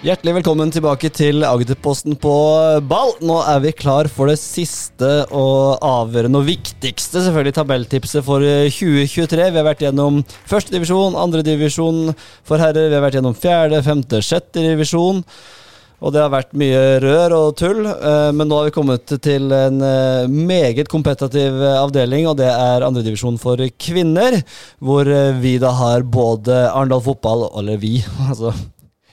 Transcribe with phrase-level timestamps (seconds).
[0.00, 2.30] Hjertelig velkommen tilbake til Agderposten på
[2.88, 3.10] ball.
[3.20, 9.50] Nå er vi klar for det siste og avgjørende og viktigste selvfølgelig tabelltipset for 2023.
[9.52, 12.14] Vi har vært gjennom første divisjon, andre divisjon
[12.48, 12.88] for herrer.
[12.88, 15.20] Vi har vært gjennom fjerde, femte, sjette divisjon.
[16.00, 19.52] Og det har vært mye rør og tull, eh, men nå har vi kommet til
[19.52, 24.40] en eh, meget kompetativ avdeling, og det er andredivisjon for kvinner.
[24.80, 27.98] Hvor eh, vi da har både Arendal fotball, eller vi,
[28.32, 28.56] altså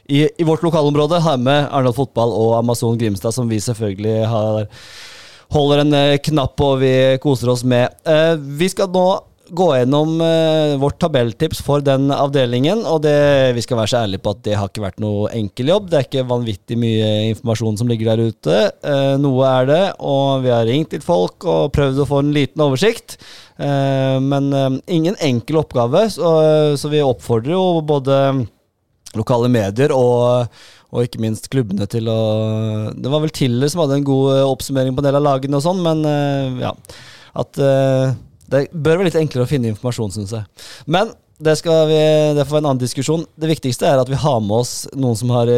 [0.08, 4.68] i, i vårt lokalområde har med Arendal fotball og Amazon Grimstad, som vi selvfølgelig har,
[5.54, 6.94] holder en eh, knapp på og vi
[7.24, 7.92] koser oss med.
[8.08, 9.08] Eh, vi skal nå
[9.50, 12.84] gå gjennom eh, vårt tabelltips for den avdelingen.
[12.88, 13.16] Og det,
[13.56, 15.90] vi skal være så ærlige på at det har ikke vært noe enkel jobb.
[15.92, 18.60] Det er ikke vanvittig mye informasjon som ligger der ute.
[18.84, 22.36] Eh, noe er det, og vi har ringt litt folk og prøvd å få en
[22.36, 23.18] liten oversikt.
[23.58, 24.52] Eh, men
[24.86, 26.30] ingen enkel oppgave, så,
[26.78, 28.22] så vi oppfordrer jo både
[29.16, 30.48] lokale medier og,
[30.92, 32.20] og ikke minst klubbene til å
[32.96, 35.60] Det var vel Tiller som hadde en god eh, oppsummering på en del av lagene
[35.60, 36.74] og sånn, men eh, ja.
[37.38, 38.16] At eh,
[38.48, 40.48] det bør være litt enklere å finne informasjon, syns jeg.
[40.88, 42.00] Men det, vi,
[42.34, 43.26] det får være en annen diskusjon.
[43.38, 45.52] Det viktigste er at vi har med oss noen som har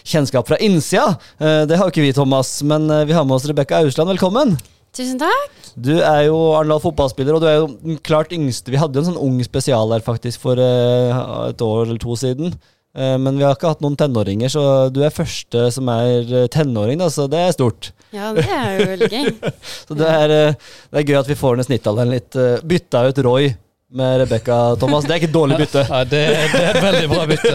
[0.00, 1.12] kjennskap fra innsida.
[1.38, 4.10] Det har jo ikke vi, Thomas, men vi har med oss Rebekka Ausland.
[4.16, 4.56] Velkommen!
[4.96, 5.52] Tusen takk.
[5.76, 8.72] Du er jo Arendal fotballspiller, og du er jo den klart yngste.
[8.72, 12.56] Vi hadde jo en sånn ung spesial her faktisk for et år eller to siden.
[12.98, 16.50] Eh, men vi har ikke hatt noen tenåringer, så du er første som er eh,
[16.50, 17.92] tenåring, da, så det er stort.
[18.10, 19.50] Ja, det er jo veldig gøy.
[19.86, 22.38] så det er, eh, det er, gøy at vi får ned snittalderen litt.
[22.66, 23.52] Bytta ut Roy
[23.94, 25.06] med Rebekka, Thomas.
[25.06, 25.84] Det er ikke et dårlig bytte.
[25.90, 27.54] Nei, det, det, er et veldig bra bytte.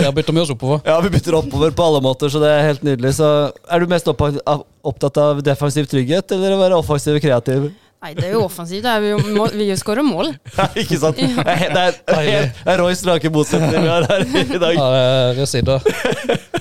[0.00, 0.80] Der bytter vi oss oppover.
[0.88, 3.14] Ja, vi bytter oppover på alle måter, så det er helt nydelig.
[3.20, 7.68] Så er du mest opptatt av defensiv trygghet, eller å være offensiv og kreativ?
[8.04, 8.86] Nei, det er jo offensivt.
[9.02, 10.34] Vi, må, vi skårer mål.
[10.58, 11.16] Ja, ikke sant?
[11.16, 14.76] Det er, det er, det er Roys rake motsetninger vi har her i dag.
[14.76, 16.54] Ja, det er sider.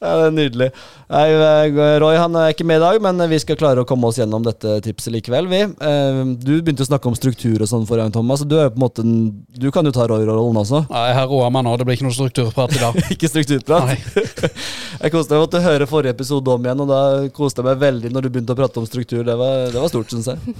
[0.04, 0.66] Ja, det er Nydelig.
[1.12, 4.16] Eh, Roy han er ikke med i dag, men vi skal klare å komme oss
[4.16, 5.48] gjennom dette tipset likevel.
[5.50, 5.60] vi.
[5.60, 8.46] Eh, du begynte å snakke om struktur og sånn forrige gang, Thomas.
[8.48, 10.86] Du, er på en måte, du kan jo ta Roy-rollen også.
[10.88, 11.76] Nei, jeg roer meg nå.
[11.76, 12.98] Det blir ikke noe strukturprat i dag.
[13.16, 13.92] ikke strukturprat?
[13.92, 14.24] Nei.
[15.04, 17.04] jeg koste meg å høre forrige episode om igjen, og da
[17.36, 19.20] koste jeg meg veldig når du begynte å prate om struktur.
[19.28, 20.58] Det var, det var stort, syns jeg.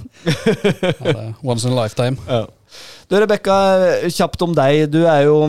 [1.01, 2.21] ja, once in a lifetime.
[2.29, 2.45] Ja.
[3.09, 3.61] Du, Rebekka,
[4.05, 4.85] kjapt om deg.
[4.93, 5.39] Du er jo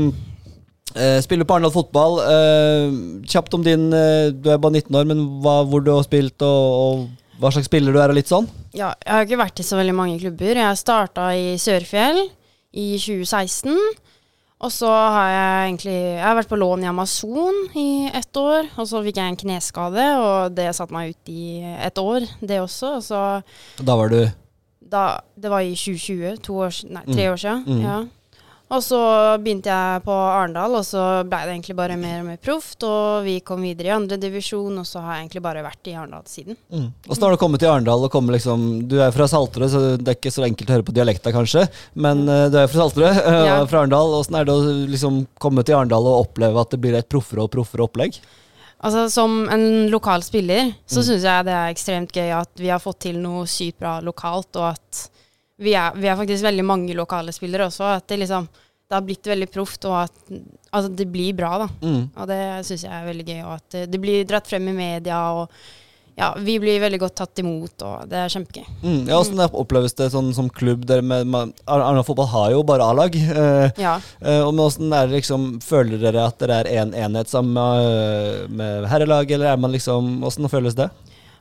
[0.93, 2.19] Uh, spiller på Arendal fotball.
[2.21, 6.05] Uh, kjapt om din uh, Du er bare 19 år, men hva, hvor du har
[6.05, 8.49] spilt, og, og, hva slags spiller du er, og litt sånn?
[8.77, 10.61] Ja, jeg har ikke vært i så veldig mange klubber.
[10.61, 12.21] Jeg starta i Sørfjell
[12.77, 13.73] i 2016.
[14.63, 18.69] Og så har jeg egentlig Jeg har vært på lån i Amazon i ett år.
[18.77, 21.47] Og så fikk jeg en kneskade, og det satte meg ut i
[21.83, 22.97] et år, det også.
[23.01, 23.23] Og så
[23.83, 24.21] Da var du
[24.93, 26.37] da, Det var i 2020.
[26.47, 27.33] To år, nei, tre mm.
[27.33, 27.65] år siden.
[27.67, 27.83] Mm.
[27.83, 27.99] Ja.
[28.73, 28.99] Og så
[29.43, 32.81] begynte jeg på Arendal, og så blei det egentlig bare mer og mer proft.
[32.89, 35.97] Og vi kom videre i andre divisjon, og så har jeg egentlig bare vært i
[35.99, 36.57] Arendal siden.
[36.73, 36.89] Mm.
[37.05, 38.09] Åssen har du kommet til Arendal?
[38.33, 41.35] Liksom, du er fra Salterøy, så det er ikke så enkelt å høre på dialekta,
[41.37, 41.67] kanskje.
[41.93, 43.59] Men uh, du er fra Salterøy, uh, ja.
[43.69, 44.17] fra Arendal.
[44.23, 47.45] Åssen er det å liksom, komme til Arendal og oppleve at det blir et proffere
[47.45, 48.23] og proffere opplegg?
[48.83, 51.07] Altså Som en lokal spiller, så mm.
[51.07, 54.57] syns jeg det er ekstremt gøy at vi har fått til noe sykt bra lokalt,
[54.57, 55.09] og at
[55.63, 57.89] vi er, vi er, faktisk veldig mange lokale spillere også.
[57.99, 58.49] At det liksom
[58.93, 61.69] det har blitt veldig proft, og at altså, det blir bra, da.
[61.81, 62.03] Mm.
[62.13, 63.39] Og det syns jeg er veldig gøy.
[63.47, 65.49] Og at det blir dratt frem i media, og
[66.15, 68.67] ja, vi blir veldig godt tatt imot, og det er kjempegøy.
[68.83, 68.99] Mm.
[69.09, 70.85] Ja, Hvordan sånn oppleves det sånn, som klubb?
[70.93, 73.17] Arendal fotball har jo bare A-lag.
[73.17, 73.95] Eh, ja.
[74.21, 77.57] eh, og hvordan er det liksom, Føler dere at dere er én en enhet sammen
[77.57, 80.91] med, med herrelaget, eller er man liksom Hvordan føles det?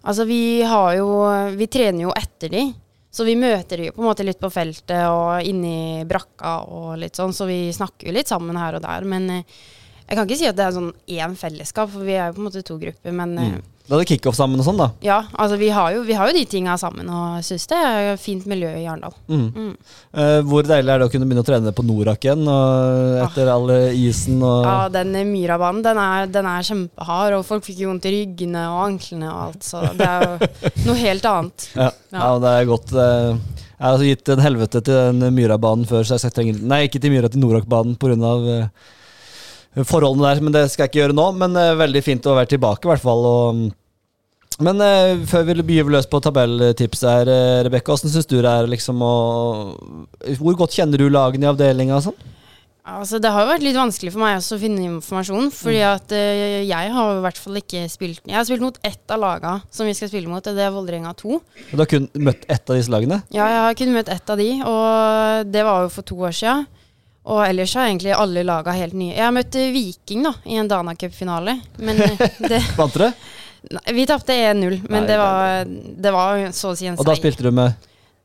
[0.01, 1.09] Altså, vi har jo
[1.57, 2.63] Vi trener jo etter de.
[3.11, 7.19] Så vi møter jo på en måte litt på feltet og inni brakka og litt
[7.19, 9.07] sånn, så vi snakker jo litt sammen her og der.
[9.07, 9.59] Men eh,
[10.05, 12.43] jeg kan ikke si at det er sånn én fellesskap, for vi er jo på
[12.43, 13.15] en måte to grupper.
[13.15, 13.59] Men mm.
[13.81, 14.89] Eh, da er det kickoff sammen og sånn, da?
[15.05, 18.19] Ja, altså vi har jo, vi har jo de tinga sammen, og syns det er
[18.21, 19.15] fint miljø i Arendal.
[19.31, 19.47] Mm.
[19.51, 19.71] Mm.
[20.15, 23.51] Uh, hvor deilig er det å kunne begynne å trene på Norak igjen og etter
[23.51, 23.57] ah.
[23.57, 27.91] all isen og Ja, den Myrabanen, den er, den er kjempehard, og folk fikk jo
[27.91, 30.51] vondt i ryggene og anklene og alt, så det er jo
[30.87, 31.67] noe helt annet.
[31.81, 32.19] Ja, ja.
[32.19, 32.91] ja det er godt.
[32.93, 36.99] Uh, jeg har gitt en helvete til den Myrabanen før, så jeg trenger Nei, ikke
[37.01, 38.33] til Myra, til Norakbanen pga.
[38.45, 38.99] Uh,
[39.75, 41.27] forholdene der, men det skal jeg ikke gjøre nå.
[41.39, 43.23] Men uh, veldig fint å være tilbake, i hvert fall.
[43.29, 48.37] Og Men uh, før vi begynner løs på tabelltipset her, uh, Rebekka, hvordan syns du
[48.41, 49.15] det er liksom å
[50.41, 52.29] Hvor godt kjenner du lagene i avdelinga og sånn?
[52.81, 56.13] Altså, det har jo vært litt vanskelig for meg også å finne informasjon, fordi at
[56.17, 59.53] uh, jeg har i hvert fall ikke spilt Jeg har spilt mot ett av laga
[59.69, 61.39] som vi skal spille mot, og det er Vålerenga 2.
[61.71, 63.21] Du har kun møtt ett av disse lagene?
[63.29, 66.35] Ja, jeg har kun møtt ett av de, og det var jo for to år
[66.35, 66.57] sia.
[67.29, 69.13] Og ellers har egentlig alle laga helt nye.
[69.13, 73.11] Jeg har møtt Viking da, i en Dana Cup-finale, eh, Vant dere?
[73.93, 75.67] Vi tapte 1-0, men Nei, det var,
[76.01, 77.75] det var så å si en Og da spilte du med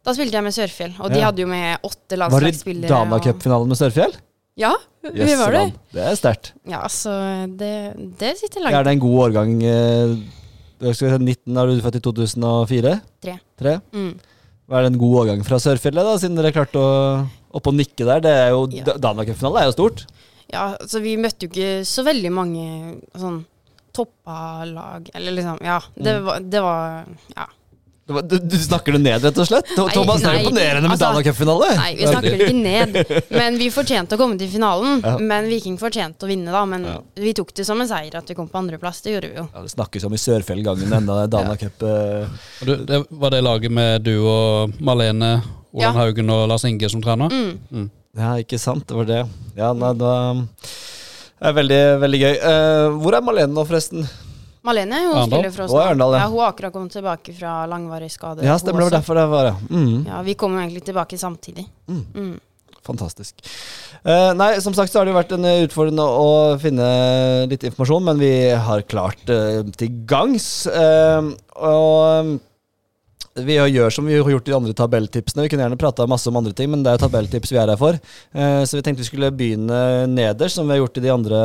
[0.06, 1.26] Da spilte jeg med Sørfjell, og de Ja.
[1.28, 2.88] hadde jo med åtte landslagsspillere.
[2.88, 3.10] Var det.
[3.10, 4.16] Dana Cup-finalen med Sørfjell?
[4.56, 4.72] Ja,
[5.04, 5.64] vi yes, var det.
[5.92, 6.54] Det er sterkt.
[6.64, 7.12] Ja, så
[7.60, 7.74] det,
[8.16, 9.52] det sitter Er det en god årgang?
[9.60, 10.14] eh,
[10.96, 12.94] si, 19, er du født i 2004?
[13.26, 13.36] Tre.
[13.60, 13.74] Tre?
[13.92, 14.14] Mm.
[14.72, 16.94] Er det en god årgang fra Sørfjellet, da, siden dere klarte å
[17.64, 18.20] og nikke der?
[18.20, 18.84] Det er jo, Ja.
[18.98, 20.04] Dana Cup-finalen er jo stort.
[20.52, 23.44] Ja, så vi møtte jo ikke så veldig mange sånn
[23.96, 26.24] toppa lag, eller liksom Ja, det Mm.
[26.24, 27.04] var, det var
[27.36, 27.46] Ja.
[28.06, 29.66] Det var- Du, du snakker det ned, rett og slett?
[29.76, 31.76] Nei, Thomas, det er imponerende med altså, Dana-cupfinale!
[31.76, 33.22] Nei, vi snakker det ikke ned.
[33.32, 35.00] Men vi fortjente å komme til finalen.
[35.02, 35.16] Ja.
[35.18, 36.64] Men Viking fortjente å vinne, da.
[36.64, 37.00] Men Ja.
[37.16, 39.00] vi tok det som en seier at vi kom på andreplass.
[39.02, 39.48] Det gjorde vi jo.
[39.52, 41.82] Ja, det snakkes om i Sørfjellgangen enda Dana Cup.
[41.82, 42.28] eh,
[42.62, 45.42] Og Du, det var det laget med du og Malene,
[45.76, 45.92] Ja.
[45.96, 47.32] Haugen og Lars Inge som trener?
[47.32, 47.88] Mm.
[48.16, 48.86] Ja, ikke sant?
[48.88, 49.22] Det var det.
[49.58, 50.12] Ja, nei, da
[51.36, 52.36] det er veldig, veldig gøy.
[52.40, 54.06] Uh, hvor er Malene nå, forresten?
[54.66, 55.28] Malene hun Arendal?
[55.28, 55.74] spiller for oss.
[55.82, 56.22] Arendal, ja.
[56.24, 56.30] ja.
[56.32, 58.46] Hun har akkurat kommet tilbake fra langvarig skade.
[58.46, 58.94] Ja, stemmer det.
[58.96, 59.56] derfor det var ja.
[59.68, 61.66] Mm, Ja, Vi kom egentlig tilbake samtidig.
[61.92, 62.04] Mm.
[62.14, 62.32] Mm.
[62.86, 63.44] Fantastisk.
[64.00, 66.26] Uh, nei, som sagt så har det jo vært en eh, utfordrende å
[66.62, 66.88] finne
[67.50, 68.32] litt informasjon, men vi
[68.68, 70.48] har klart uh, til gangs.
[70.70, 72.36] Uh, og
[73.44, 75.44] vi gjør som vi har gjort i de andre tabelltipsene.
[75.44, 77.72] Vi kunne gjerne prata masse om andre ting, men det er jo tabelltips vi er
[77.72, 77.98] her for.
[78.32, 81.40] Eh, så vi tenkte vi skulle begynne nederst, som vi har gjort i de andre,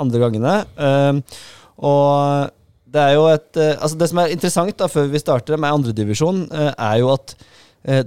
[0.00, 0.54] andre gangene.
[0.88, 1.40] Eh,
[1.88, 2.54] og
[2.88, 5.80] det er jo et eh, Altså, det som er interessant da, før vi starter med
[5.80, 7.36] andredivisjon, er jo at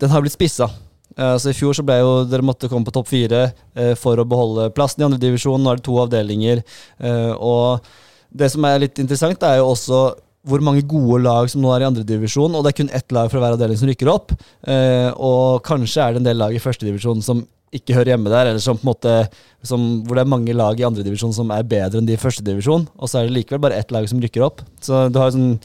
[0.02, 0.68] den har blitt spissa.
[1.16, 3.40] Altså I fjor så ble jo dere måtte komme på topp fire
[4.00, 5.64] for å beholde plassen i andredivisjon.
[5.64, 6.62] Nå er det to avdelinger.
[7.40, 7.88] og
[8.32, 10.02] det som er litt interessant, er jo også
[10.48, 12.56] hvor mange gode lag som nå er i andredivisjon.
[12.58, 14.34] Og det er kun ett lag fra hver avdeling som rykker opp.
[14.66, 18.50] Eh, og kanskje er det en del lag i førstedivisjon som ikke hører hjemme der,
[18.50, 19.14] eller som på en måte
[19.64, 22.90] som, hvor det er mange lag i andredivisjon som er bedre enn de i førstedivisjon.
[23.00, 24.66] Og så er det likevel bare ett lag som rykker opp.
[24.84, 25.56] Så du har sånn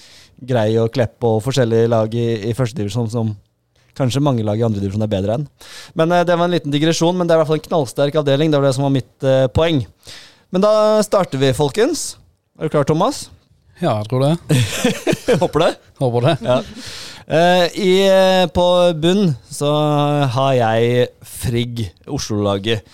[0.47, 3.35] grei og klepp og forskjellige lag i, i førstedivisjon som
[3.97, 5.47] Kanskje mange lag i andredivisjon er bedre enn.
[5.97, 8.19] Men eh, Det var en liten digresjon, men det er i hvert fall en knallsterk
[8.21, 8.53] avdeling.
[8.53, 9.79] Det var det som var mitt eh, poeng.
[10.53, 12.03] Men da starter vi, folkens.
[12.61, 13.27] Er du klar, Thomas?
[13.77, 14.33] Ja, jeg tror det.
[15.43, 15.73] Håper det.
[16.01, 16.35] Håper det.
[16.47, 16.63] Ja.
[17.27, 18.65] Uh, i, eh, på
[19.03, 19.69] bunn så
[20.33, 22.87] har jeg Frigg, Oslo-laget.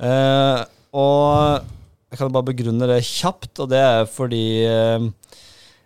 [0.00, 0.62] Uh,
[0.96, 1.66] og
[2.08, 5.10] jeg kan bare begrunne det kjapt, og det er fordi uh,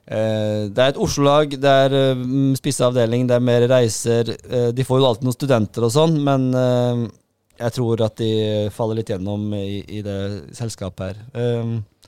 [0.04, 4.36] det er et Oslo-lag, det er uh, spisse avdeling, det er mer reiser.
[4.76, 6.46] de får jo alltid noen studenter og sånn, men
[7.58, 8.30] jeg tror at de
[8.74, 10.20] faller litt gjennom i, i det
[10.54, 11.60] selskapet her.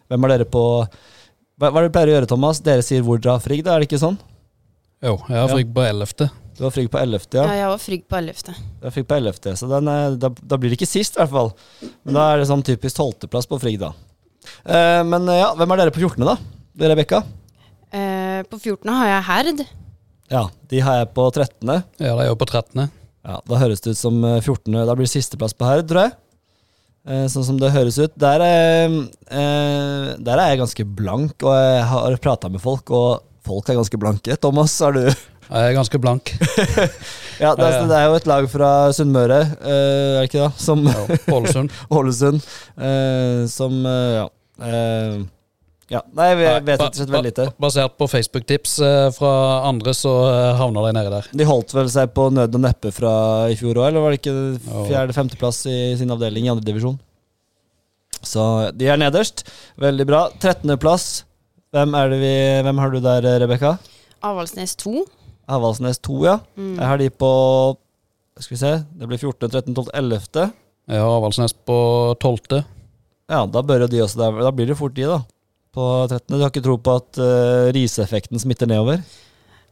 [0.06, 0.66] Hvem er dere på
[1.56, 2.60] hva, hva er det du pleier å gjøre, Thomas?
[2.64, 4.18] Dere sier hvor dere har Frigg, da, er det ikke sånn?
[5.04, 6.28] Jo, jeg har frikk på 11.
[6.56, 7.54] Du har Frigg på 11., Ja, ja.
[7.60, 8.54] jeg har frygg på 11.
[8.80, 11.20] Du har fikk på 11., så den er, da, da blir det ikke sist, i
[11.20, 11.50] hvert fall.
[12.06, 13.90] Men da er det sånn typisk 12.-plass på Frigg, da.
[14.64, 16.36] Eh, men eh, ja, hvem er dere på 14., da?
[16.92, 17.20] Rebekka?
[17.92, 18.88] Eh, på 14.
[18.92, 19.64] har jeg Herd.
[20.32, 21.72] Ja, de har jeg på 13.
[21.72, 22.88] Ja, de er jo på 13.
[23.26, 24.72] Ja, Da høres det ut som eh, 14.
[24.74, 26.16] Da blir det sisteplass på Herd, tror jeg.
[27.06, 28.14] Eh, sånn som det høres ut.
[28.18, 28.94] Der er,
[29.30, 33.78] eh, der er jeg ganske blank, og jeg har prata med folk, og folk er
[33.78, 34.34] ganske blanke.
[34.42, 36.32] Thomas, er du Jeg er ganske blank.
[37.38, 40.52] Ja, det, er- det er jo et lag fra Sunnmøre, eh, er det ikke det?
[40.58, 40.86] Som
[41.36, 41.70] Ålesund.
[41.92, 42.40] Ålesund.
[43.52, 44.26] som ja.
[45.86, 46.02] eh, ja.
[46.18, 47.46] Nei, vi Nei, vet rett og slett veldig lite.
[47.62, 49.32] Basert på Facebook-tips eh, fra
[49.68, 50.12] andre, så
[50.58, 51.28] havna havner de nede der.
[51.42, 53.12] De holdt vel seg på nød og neppe fra
[53.52, 54.36] i fjor òg, eller var det ikke
[54.90, 56.98] fjerde-femteplass i sin avdeling i andredivisjon?
[58.26, 58.42] Så
[58.74, 59.44] de er nederst.
[59.80, 60.26] Veldig bra.
[60.40, 61.24] 13.-plass.
[61.74, 62.34] Hvem, er vi,
[62.66, 63.76] hvem har du der, Rebekka?
[64.24, 65.04] Avaldsnes 2.
[65.52, 66.38] Avaldsnes 2, ja.
[66.58, 66.76] Mm.
[66.78, 67.32] Jeg har de på
[68.40, 70.50] Skal vi se, det blir 14., 13., 12., 11.
[70.90, 71.78] Jeg har Avaldsnes på
[72.20, 72.58] 12.
[73.32, 74.42] Ja, da bør jo de også der.
[74.44, 75.22] Da blir det fort de, da.
[75.76, 76.32] På 13.
[76.32, 79.02] Du har ikke tro på at uh, riseeffekten smitter nedover?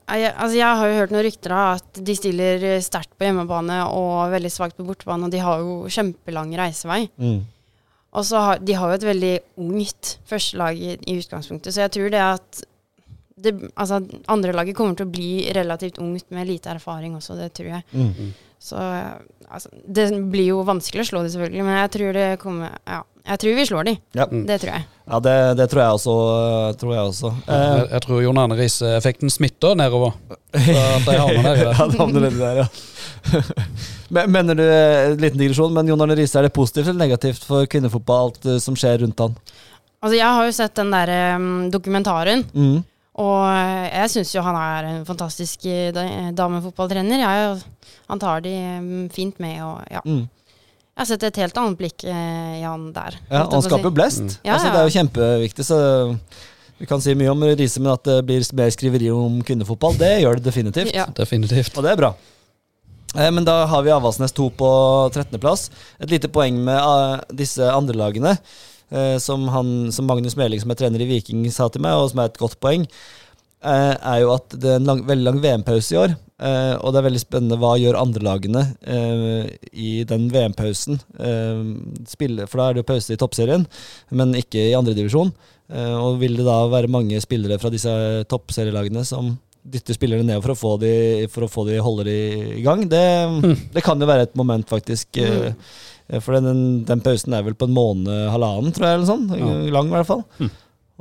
[0.05, 3.25] Jeg, altså jeg har jo hørt noen rykter av at de stiller eh, sterkt på
[3.25, 7.07] hjemmebane og veldig svakt på bortebane, og de har jo kjempelang reisevei.
[7.17, 7.39] Mm.
[8.15, 9.33] Og så har de har jo et veldig
[9.65, 12.61] ungt førstelag i, i utgangspunktet, så jeg tror det at
[13.45, 17.49] det, altså, andre laget kommer til å bli relativt ungt med lite erfaring også, det
[17.57, 17.89] tror jeg.
[17.97, 18.35] Mm.
[18.65, 19.17] Så eh,
[19.49, 23.03] altså, det blir jo vanskelig å slå de selvfølgelig, men jeg tror det kommer Ja,
[23.25, 23.93] jeg tror vi slår de.
[24.19, 24.27] Ja.
[24.31, 24.85] Det tror jeg.
[25.09, 26.15] Ja, det, det tror jeg også.
[26.81, 27.31] Tror jeg også.
[27.49, 30.13] Eh, Jeg, jeg tror Jon Arne Riise-effekten smitter nedover.
[30.53, 30.77] Så
[31.07, 31.63] de havner der.
[31.65, 33.43] ja, det havner der, ja.
[34.15, 34.65] Men- Mener du,
[35.21, 38.59] liten digresjon, men Jon Arne Riise, er det positivt eller negativt for kvinnefotball, alt eh,
[38.63, 39.37] som skjer rundt han?
[40.05, 42.83] Altså, jeg har jo sett den der um, dokumentaren, Mm.
[43.25, 45.89] og eh, jeg syns jo han er en fantastisk eh,
[46.37, 47.25] damefotballtrener.
[48.13, 48.53] Han tar de
[49.17, 50.03] fint med, og ja.
[50.05, 50.27] Mm.
[50.95, 53.17] Jeg har sett et helt annet blikk eh, i han der.
[53.31, 53.95] Ja, han skaper si.
[53.97, 54.37] blest.
[54.47, 54.73] Ja, Altså, ja.
[54.75, 55.79] det er jo kjempeviktig, så
[56.79, 60.13] vi kan si mye om Riise, men at det blir mer skriveri om kvinnefotball, det
[60.23, 60.95] gjør det definitivt.
[60.95, 61.09] Ja.
[61.19, 61.75] Definitivt.
[61.79, 62.13] Og det er bra.
[63.17, 64.71] Eh, Men da har vi Avaldsnes 2 på
[65.15, 65.69] 13.-plass.
[66.03, 68.37] Et lite poeng med eh, disse andre lagene,
[68.91, 72.11] eh, som, han, som Magnus Meling, som er trener i Viking, sa til meg, og
[72.13, 72.87] som er et godt poeng,
[73.65, 76.17] eh, er jo at det er en lang, veldig lang VM-pause i år.
[76.43, 80.99] Eh, Og det er veldig spennende hva gjør andrelagene uh, i den VM-pausen.
[81.19, 83.67] Uh, for da er det jo pause i toppserien,
[84.11, 85.33] men ikke i andredivisjon.
[85.73, 87.91] Uh, og vil det da være mange spillere fra disse
[88.29, 90.91] toppserielagene som dytter spillerne ned for å få de,
[91.33, 92.17] for å få de holde de
[92.59, 92.83] i gang.
[92.91, 93.05] Det,
[93.73, 95.17] det kan jo være et moment, faktisk.
[95.17, 95.55] eh,
[96.21, 99.25] For den, den pausen er vel på en måned, halvannen, tror jeg, eller sånn.
[99.73, 100.21] Lang, i hvert fall.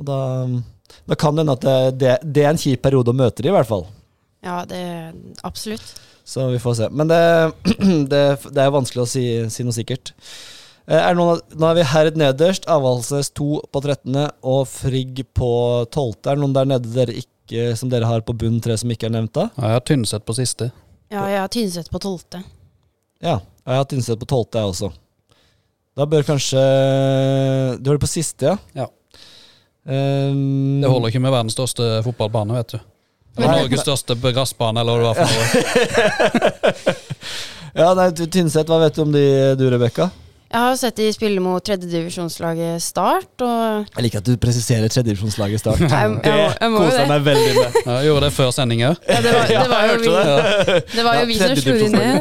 [0.00, 0.16] Og da,
[1.12, 3.52] da kan det hende at det, det, det er en kjip periode å møte de,
[3.52, 3.84] i hvert fall.
[4.44, 4.80] Ja, det
[5.46, 5.94] absolutt.
[6.24, 6.88] Så vi får se.
[6.92, 7.20] Men det,
[8.12, 8.22] det,
[8.54, 10.12] det er vanskelig å si, si noe sikkert.
[10.86, 14.18] Eh, Er det noen, nå er vi Herd nederst, Avaldsnes 2 på 13.
[14.44, 15.50] og Frigg på
[15.92, 16.10] 12.
[16.28, 19.08] Er det noen der nede dere ikke, som dere har på bunn tre som ikke
[19.08, 19.48] er nevnt da?
[19.56, 20.70] Ja, jeg har Tynset på siste.
[21.12, 22.40] Ja, jeg har Tynset på tolvte.
[23.24, 24.44] Ja, jeg har Tynset på 12.
[24.60, 24.92] jeg også.
[25.94, 26.58] Da bør kanskje
[27.78, 28.56] Du har det på siste, ja?
[28.74, 28.88] Ja.
[29.84, 32.78] Um, Det holder ikke med verdens største fotballbane, vet du.
[33.34, 36.94] Nei, Norges største gressbane, eller hva det var for noe.
[37.74, 39.24] Ja, nei, Tynset, hva vet du om de,
[39.58, 40.06] du, Rebekka?
[40.54, 45.58] Jeg har sett de spille mot tredjedivisjonslaget Start, og Jeg liker at du presiserer tredjedivisjonslaget
[45.58, 45.80] Start.
[45.82, 47.78] jeg, jeg, Det jeg må koser jeg meg veldig med.
[47.84, 49.00] Ja, jeg gjorde det før sending òg.
[49.10, 50.12] Ja, det var, det var jo vi,
[50.94, 52.14] det var jo Ja, vi som slo de ned.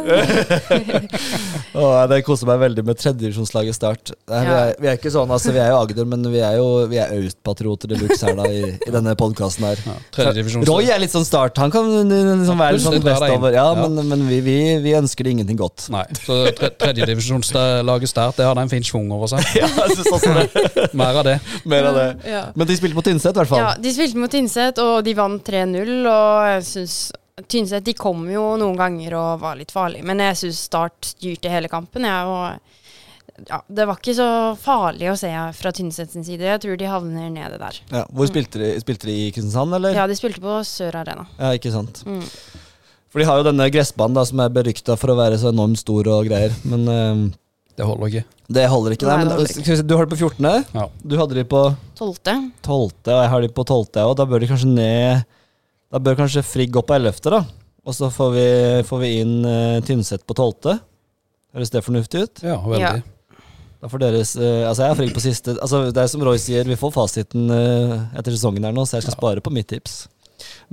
[1.83, 4.13] oh, det koser meg veldig med tredjedivisjonslaget Start.
[4.33, 6.57] Nei, vi, er, vi er ikke sånn, altså, vi er jo Agder, men vi er
[6.57, 9.85] jo vi er Aust-patrioter de luxe her da, i, i denne podkasten her.
[10.17, 10.33] Ja,
[10.65, 11.61] Roy er litt sånn Start.
[11.61, 13.53] Han kan liksom være litt sånn vestover.
[13.59, 13.85] Ja, Ja.
[13.85, 15.85] men, men vi, vi, vi ønsker det ingenting godt.
[15.93, 16.41] Nei, så
[16.81, 19.43] tredjedivisjonslaget Start det hadde en fin schwung over seg.
[19.61, 20.69] Ja, jeg synes også det.
[20.99, 21.35] Mer av det.
[21.69, 22.07] Mer av det.
[22.29, 22.43] Ja.
[22.55, 23.63] Men de spilte på Tynset, i hvert fall.
[23.63, 25.91] Ja, de spilte mot Tynset, og de vant 3-0.
[26.03, 26.97] Og jeg syns
[27.49, 31.49] Tynset de kom jo noen ganger og var litt farlige, men jeg syns Start styrte
[31.49, 32.05] hele kampen.
[32.05, 32.73] Jeg, og
[33.49, 34.27] ja, det var ikke så
[34.61, 36.45] farlig å se fra Tynset sin side.
[36.45, 37.79] Jeg tror de havner nede der.
[37.89, 38.73] Ja, hvor spilte de?
[38.83, 39.97] Spilte de i Kristiansand, eller?
[39.97, 41.25] Ja, de spilte på Sør Arena.
[41.39, 42.03] Ja, ikke sant.
[42.05, 42.21] Mm.
[43.13, 45.81] For de har jo denne gressbanen da, som er berykta for å være så enormt
[45.81, 46.53] stor og greier.
[46.65, 47.23] Men eh,
[47.77, 48.23] Det holder ikke.
[48.53, 49.07] det holder ikke.
[49.07, 49.87] Nei, Nei, men, det holder ikke.
[49.87, 50.85] du har det på 14., Ja.
[51.01, 51.61] du hadde de på
[51.97, 52.35] Tolvte.
[52.61, 55.23] 12., og jeg har de på 12., og da bør de kanskje ned
[55.93, 57.43] Da bør kanskje Frigg opp på 11., da.
[57.85, 58.45] Og så får vi,
[58.87, 60.77] får vi inn uh, Tynset på 12.
[61.53, 62.43] Høres det fornuftig ut?
[62.45, 63.01] Ja, veldig.
[63.01, 63.41] Ja.
[63.83, 65.57] Da får deres uh, Altså, jeg er Frigg på siste.
[65.59, 68.97] Altså, det er som Roy sier, vi får fasiten uh, etter sesongen her nå, så
[68.97, 70.05] jeg skal spare på mitt tips.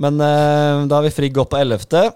[0.00, 2.12] Men uh, da har vi Frigg opp på 11.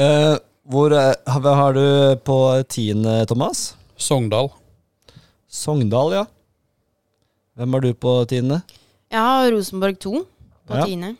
[0.00, 0.36] Eh,
[0.68, 1.84] hvor eh, hva har du
[2.26, 2.36] på
[2.70, 3.74] tiende, Thomas?
[4.00, 4.50] Sogndal.
[5.50, 6.24] Sogndal, ja.
[7.58, 8.60] Hvem har du på tiende?
[9.10, 10.12] Jeg har Rosenborg 2
[10.68, 10.84] på Ja.
[10.86, 11.16] tiende.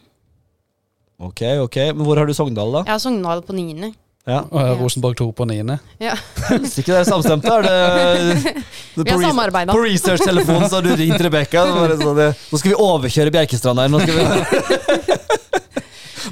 [1.21, 1.77] Ok, ok.
[1.93, 2.85] Men hvor har du Sogndal, da?
[2.87, 3.91] Jeg har Sogndal på niende.
[4.29, 4.43] Ja.
[4.51, 5.79] Og jeg har Rosenborg 2 på niende.
[6.01, 6.15] Ja.
[6.63, 7.75] Hvis ikke det er samstemte, er det,
[8.45, 8.55] det
[9.05, 9.73] Vi har på samarbeida.
[9.75, 11.65] På research-telefonen så har du ringt Rebekka.
[11.67, 13.89] Nå skal vi overkjøre Bjerkestrand her.
[13.93, 14.23] Nå skal, vi,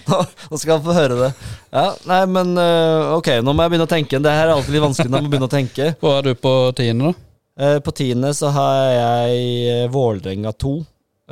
[0.09, 0.19] nå,
[0.51, 1.31] nå skal han få høre det.
[1.73, 4.21] Ja, nei, men øh, ok, nå må jeg begynne å tenke.
[4.25, 5.89] Det her er alltid litt vanskelig når man begynner å tenke.
[6.03, 7.25] Hvor er du på tiende, da?
[7.59, 10.77] Eh, På tiende så har jeg eh, Vålerenga 2.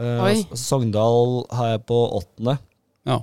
[0.00, 0.34] Eh, Oi.
[0.58, 2.56] Sogndal har jeg på åttende.
[3.06, 3.20] Ja.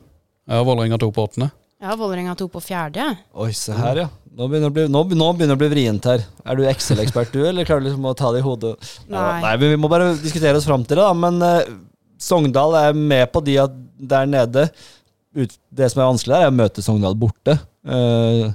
[0.48, 1.50] Jeg har Vålerenga 2 på åttende.
[1.84, 3.10] Jeg har Vålerenga 2 på fjerde.
[3.44, 4.08] Oi, se her, ja.
[4.34, 6.24] Nå begynner det å bli, nå, nå begynner det å bli vrient her.
[6.48, 8.72] Er du Excel-ekspert, du, eller klarer du liksom å ta det i hodet?
[9.12, 9.42] Nei.
[9.44, 11.12] nei, Vi må bare diskutere oss fram til det, da.
[11.14, 11.76] Men eh,
[12.24, 13.60] Sogndal er med på de
[14.14, 14.70] der nede
[15.36, 17.58] ut, Det som er vanskelig der, er å møte Sogndal borte.
[17.88, 18.52] Uh,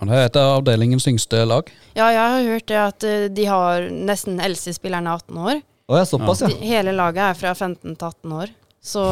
[0.00, 1.68] Ja, det er et av avdelingens yngste lag.
[1.94, 5.60] Ja, jeg har hørt det at eh, de har nesten eldste spilleren er 18 år.
[5.86, 6.58] Oh, ja, såpass, De, ja.
[6.72, 8.50] hele laget er fra 15 til 18 år.
[8.82, 9.02] Så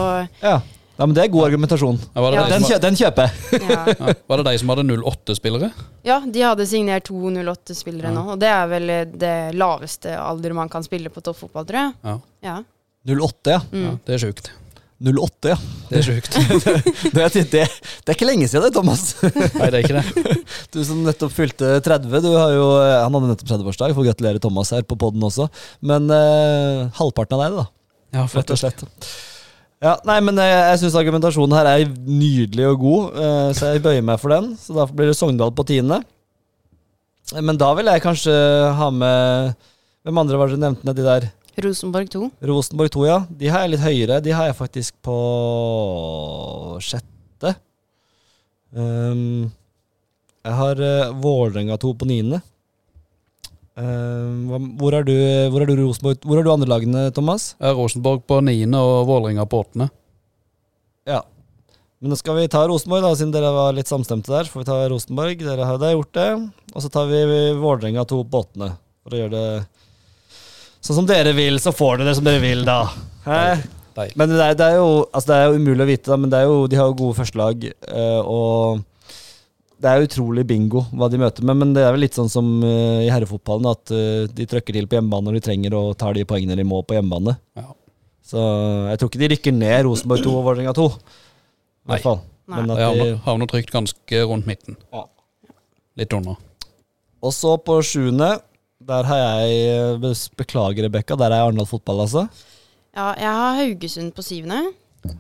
[0.40, 0.57] ja.
[1.00, 2.00] Ja, men Det er god argumentasjon.
[2.14, 2.43] Ja, Ja.
[2.45, 4.17] de Den, kjø den kjøper jeg.
[4.29, 5.71] var det de som hadde 08-spillere?
[6.05, 8.25] ja, de hadde signert to 08-spillere nå.
[8.35, 11.95] Og det er vel eh, det laveste alder man kan spille på toppfotball, tror jeg.
[12.05, 12.17] Ja.
[12.45, 12.57] Ja.
[13.07, 13.61] 08, ja.
[13.73, 13.85] Mm.
[13.87, 13.95] ja.
[14.05, 14.50] Det er sjukt.
[15.00, 15.57] 08, ja.
[15.88, 16.35] Det er sjukt.
[17.16, 17.62] Det, det, det
[18.12, 19.14] er ikke lenge siden det, Thomas.
[19.59, 20.35] Nei, det er ikke det.
[20.75, 22.21] Du som nettopp fylte 30.
[22.26, 23.95] Du har jo, han hadde nettopp 30-årsdag.
[23.97, 25.49] Får gratulere Thomas her på poden også.
[25.88, 27.66] Men eh, halvparten av deg, da.
[28.19, 28.85] Ja, Rett og slett.
[29.80, 33.85] Ja, nei, men jeg, jeg syns argumentasjonen her er nydelig og god, eh, så jeg
[33.87, 34.52] bøyer meg for den.
[34.61, 36.02] Så da blir det Sogndal på tiende.
[37.33, 38.35] Eh, Men da vil jeg kanskje
[38.76, 39.57] ha med
[40.04, 41.26] Hvem andre var det du nevnte nedi der?
[41.59, 42.30] Rosenborg 2.
[42.47, 43.16] Rosenborg 2, ja.
[43.28, 44.21] De har jeg litt høyere.
[44.25, 45.16] De har jeg faktisk på
[46.85, 47.54] sjette.
[48.71, 49.50] Um,
[50.47, 52.40] jeg har uh, Vålerenga 2 på niende.
[53.80, 55.14] Um, hvor er du,
[55.50, 56.23] hvor er du Rosenborg?
[56.26, 57.54] Hvor er du andrelagene, Thomas?
[57.61, 59.90] Har Rosenborg på niende og Vålerenga på åttende.
[61.09, 61.25] Ja.
[62.00, 64.49] Men nå skal vi ta Rosenborg, da, siden dere var litt samstemte der.
[64.49, 65.42] Får vi ta Rosenborg.
[65.42, 66.30] Dere har gjort det.
[66.73, 67.21] Og så tar vi
[67.59, 68.73] Vålerenga 2 på åttende.
[69.04, 69.80] For å gjøre det
[70.85, 72.83] sånn som dere vil, så får dere det som dere vil, da.
[73.27, 73.41] Hæ?
[74.17, 76.31] Men det er, det er jo altså det er jo umulig å vite, da, men
[76.33, 77.67] det er jo, de har jo gode førstelag.
[77.69, 78.81] eh, og
[79.81, 82.49] det er utrolig bingo hva de møter med, men det er vel litt sånn som
[82.65, 86.17] eh, i herrefotballen, at eh, de trøkker til på hjemmebane når de trenger, og tar
[86.17, 87.37] de poengene de må på hjemmebane.
[87.61, 87.67] Ja.
[88.31, 88.43] Så
[88.93, 90.85] jeg tror ikke de rykker ned Rosenborg 2 og Vålerenga 2.
[90.89, 92.21] I hvert fall.
[92.51, 92.61] Nei.
[92.61, 94.77] Men at de, havner, havner trygt ganske rundt midten.
[94.95, 95.05] Ja.
[96.01, 96.39] Litt under.
[97.21, 98.31] og så på sjuende,
[98.81, 102.27] der har jeg eh, Beklager, Rebekka, der er Arendal fotball, altså.
[102.97, 104.63] Ja, jeg har Haugesund på syvende.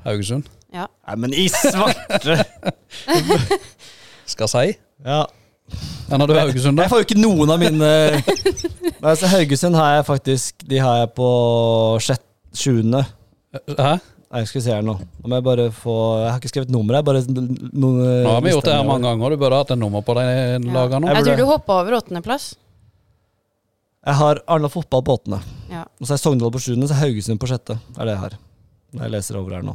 [0.06, 0.48] Haugesund.
[0.74, 0.86] Ja.
[1.08, 2.38] Nei, men i svarte!
[4.30, 4.66] Skal si.
[5.06, 5.24] ja.
[6.10, 6.82] Den har du Haugesund, da?
[6.86, 7.90] Jeg får jo ikke noen av mine
[9.04, 11.28] Nei, så Haugesund har jeg faktisk De har jeg på
[12.02, 12.24] sjett,
[12.58, 13.04] sjuende.
[13.78, 13.92] Hæ?
[14.30, 14.96] Nei, skal vi se her nå.
[14.98, 17.06] Nå må jeg bare få Jeg har ikke skrevet nummer, jeg.
[17.06, 19.36] Bare noen Nå har vi gjort det her mange ganger.
[19.36, 20.26] Du burde hatt et nummer på de
[20.66, 21.10] lagene.
[21.10, 22.50] Jeg Jeg tror du hoppa over åttendeplass.
[24.00, 25.40] Jeg har Arendal fotball på åttende.
[25.68, 25.82] Ja.
[26.00, 27.76] Og så er Sogndal på sjuende, så er Haugesund på sjette.
[27.98, 28.36] Er det jeg har.
[28.96, 29.74] Når jeg leser over her nå.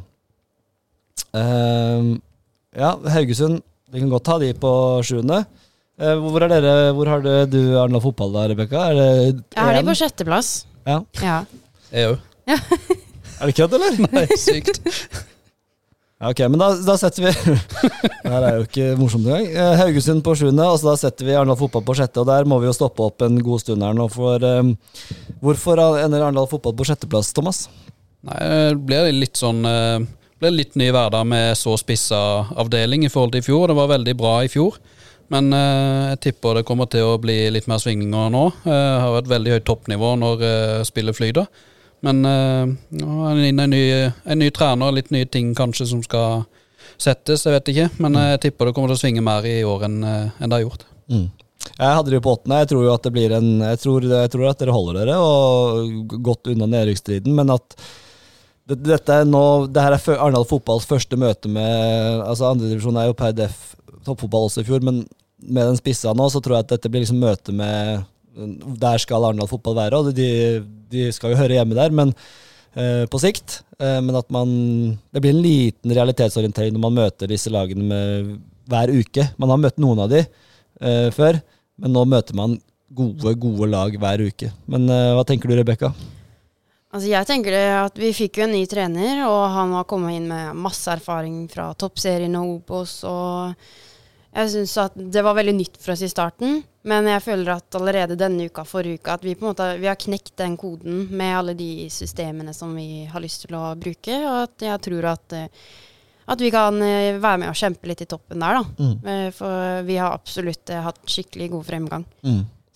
[1.36, 2.16] Uh,
[2.74, 3.62] ja, Haugesund.
[3.94, 4.72] Vi kan godt ha de på
[5.06, 5.44] sjuende.
[6.02, 8.88] Uh, hvor er dere, hvor har det, du Arendal fotball da, Rebekka?
[8.90, 9.14] Er det
[9.54, 10.52] Jeg har de på sjetteplass.
[10.90, 11.00] Ja.
[11.22, 11.38] Ja.
[11.94, 12.26] Jeg òg.
[13.36, 14.02] Er det kødd, eller?
[14.10, 14.82] Nei, sykt.
[16.24, 17.32] Ok, men da, da setter vi
[18.24, 19.50] Det her er jo ikke morsomt engang.
[19.52, 22.22] Eh, Haugesund på sjuende, og så da setter vi Arendal fotball på sjette.
[22.24, 24.72] Og der må vi jo stoppe opp en god stund her nå, for um,
[25.44, 27.66] Hvorfor ender Arendal fotball på sjetteplass, Thomas?
[28.26, 30.00] Nei, det blir litt sånn eh,
[30.40, 32.18] Blir litt ny hverdag med så spissa
[32.56, 33.68] avdeling i forhold til i fjor.
[33.70, 34.80] Det var veldig bra i fjor.
[35.34, 38.48] Men eh, jeg tipper det kommer til å bli litt mer svingninger nå.
[38.64, 41.66] Eh, har et veldig høyt toppnivå når eh, spillet flyter.
[42.06, 46.46] Men uh, det en ny, en ny trener, litt nye ting kanskje som skal
[47.02, 47.88] settes, jeg vet ikke.
[48.04, 50.52] Men eh, jeg tipper det kommer til å svinge mer i år enn eh, enn
[50.52, 50.88] det har gjort.
[51.66, 52.62] Jeg hadde de på åttende.
[52.62, 55.18] Jeg tror jo at det blir en Jeg tror, jeg tror at dere holder dere,
[55.20, 57.78] og godt unna nedrykksstriden, men at
[58.66, 63.12] det, dette er nå Det her er Arendal fotballs første møte med Altså Andredivisjon er
[63.12, 65.04] jo per def toppfotball også i fjor, men
[65.46, 69.24] med den spissa nå, så tror jeg at dette blir liksom møte med Der skal
[69.24, 72.12] Arendal fotball være, og de, de skal jo høre hjemme der, men
[72.76, 73.62] eh, på sikt.
[73.80, 74.50] Eh, men at man
[75.14, 78.36] Det blir en liten realitetsorientering når man møter disse lagene med,
[78.70, 79.30] hver uke.
[79.38, 81.40] Man har møtt noen av de eh, før,
[81.80, 82.58] men nå møter man
[82.96, 84.52] gode, gode lag hver uke.
[84.72, 85.94] Men eh, hva tenker du, Rebekka?
[86.96, 90.30] Altså jeg tenker at Vi fikk jo en ny trener, og han har kommet inn
[90.32, 93.02] med masse erfaring fra toppserien og Obos.
[93.04, 93.54] og
[94.32, 97.76] Jeg syns at det var veldig nytt for oss i starten, men jeg føler at
[97.80, 101.08] allerede denne uka forrige uka, at vi på en måte vi har knekt den koden
[101.12, 105.08] med alle de systemene som vi har lyst til å bruke, og at jeg tror
[105.16, 105.48] at, eh,
[106.30, 108.64] at vi kan eh, være med og kjempe litt i toppen der, da.
[108.82, 109.32] Mm.
[109.38, 112.06] For vi har absolutt eh, hatt skikkelig god fremgang.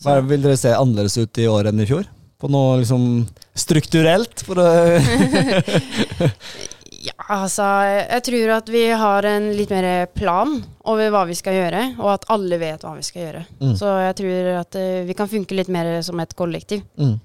[0.04, 2.08] Hva er- vil dere se annerledes ut i år enn i fjor?
[2.40, 4.46] På noe liksom strukturelt?
[4.48, 4.68] For å
[7.00, 10.58] Ja, altså Jeg tror at vi har en litt mer plan
[10.90, 13.44] over hva vi skal gjøre, og at alle vet hva vi skal gjøre.
[13.62, 13.74] Mm.
[13.80, 16.84] Så jeg tror at uh, vi kan funke litt mer som et kollektiv.
[17.00, 17.18] mm.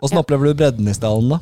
[0.00, 0.16] Ja.
[0.16, 1.40] opplever du bredden i stallen, da?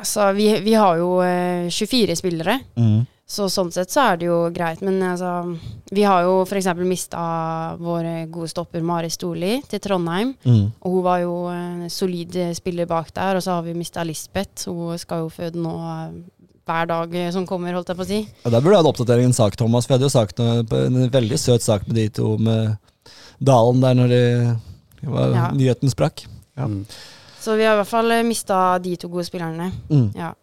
[0.00, 3.06] Altså, vi, vi har jo uh, 24 spillere, Mm.
[3.30, 4.80] Så sånn sett så er det jo greit.
[4.82, 5.30] Men altså,
[5.94, 6.66] vi har jo f.eks.
[6.82, 7.20] mista
[7.78, 10.32] vår gode stopper Mari Storli til Trondheim.
[10.42, 10.64] Mm.
[10.82, 13.38] Og hun var jo en solid spiller bak der.
[13.38, 14.66] Og så har vi mista Lisbeth.
[14.66, 16.18] Hun skal jo føde nå eh,
[16.66, 18.20] hver dag eh, som kommer, holdt jeg på å si.
[18.42, 19.86] Ja, Der burde du ha en oppdatering en sak, Thomas.
[19.86, 22.74] Jeg hadde jo sagt noe, en veldig søt sak med de to med
[23.40, 24.22] Dalen der når de,
[25.06, 25.46] var, Ja.
[25.54, 26.26] nyheten sprakk.
[26.58, 26.66] Ja.
[26.66, 26.82] Mm.
[27.40, 29.70] Så vi har i hvert fall mista de to gode spillerne.
[29.88, 30.10] Mm.
[30.18, 30.34] Ja.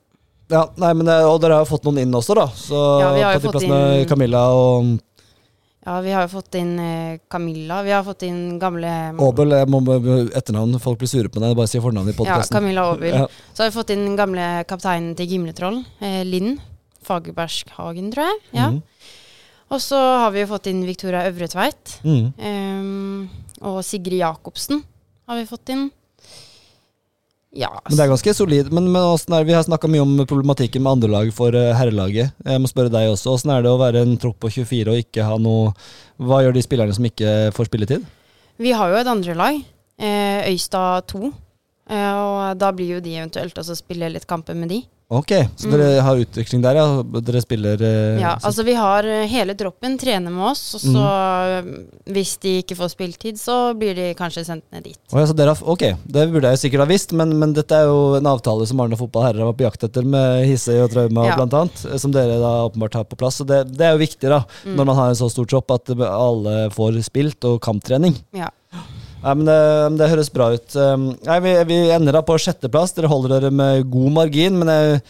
[0.50, 2.48] Ja, nei, men, eh, Og dere har jo fått noen inn også, da.
[2.56, 5.00] Så Ja, vi har jo på de fått plassene inn- Camilla og
[5.88, 7.82] Ja, vi har jo fått inn eh, Camilla.
[7.84, 9.82] Vi har fått inn gamle Aabel, jeg må
[10.36, 10.80] etternavn.
[10.84, 11.56] Folk blir sure på deg.
[11.56, 12.42] Bare si fornavnet i Ja.
[12.44, 13.14] Camilla Aabel.
[13.14, 13.28] Ja.
[13.54, 16.60] Så har vi fått inn gamle kapteinen til Gimletroll, eh, Linn
[17.04, 18.40] Fagerbergshagen, tror jeg.
[18.54, 18.70] Ja.
[18.72, 18.84] Mm.
[19.72, 21.98] Og så har vi jo fått inn Victoria Øvretveit.
[22.04, 22.34] Mm.
[22.40, 23.30] Um,
[23.62, 24.84] og Sigrid Jacobsen
[25.28, 25.90] har vi fått inn.
[27.56, 28.72] Ja, Men det er ganske solid.
[28.76, 32.36] Men, men er vi har snakka mye om problematikken med andrelag for eh, herrelaget.
[32.44, 33.34] Jeg må spørre deg også.
[33.34, 35.72] Hvordan er det å være en tropp på 24 og ikke ha noe
[36.20, 38.06] Hva gjør de spillerne som ikke får spilletid?
[38.58, 39.60] Vi har jo et andre lag,
[40.02, 41.32] eh, Øystad 2.
[41.88, 44.82] Eh, og da blir jo de eventuelt også spille litt kamper med de.
[45.08, 46.86] Ok, så dere har utvikling der, ja?
[47.24, 48.20] Dere spiller eh, Mm.
[48.20, 51.04] Ja, altså vi har eh, hele troppen trener med oss, og så
[51.64, 51.70] mm.
[52.12, 55.00] hvis de ikke får spilletid, så blir de kanskje sendt ned dit.
[55.14, 58.18] Oh, ja, dere ok, det burde jeg sikkert ha visst, men, men dette er jo
[58.20, 61.28] en avtale som Arne Fotball Herrer har vært på jakt etter med Hisse og Trauma
[61.30, 61.38] Ja.
[61.40, 63.40] blant annet, eh, som dere da åpenbart har på plass.
[63.40, 64.76] Så det, det er jo viktig da, Mm.
[64.76, 68.18] når man har en så stor tropp, at alle får spilt og kamptrening.
[68.36, 68.50] Ja.
[69.24, 69.62] Nei, men det,
[70.00, 70.76] det høres bra ut.
[70.78, 72.94] Um, Nei, vi, vi ender da på sjetteplass.
[72.96, 75.02] Dere holder dere med god margin, men jeg,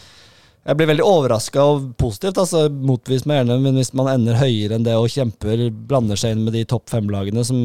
[0.70, 2.40] jeg blir veldig overraska og positivt.
[2.40, 6.36] altså Motvis meg gjerne, men hvis man ender høyere enn det og kjemper, blander seg
[6.36, 7.62] inn med de topp fem-lagene som,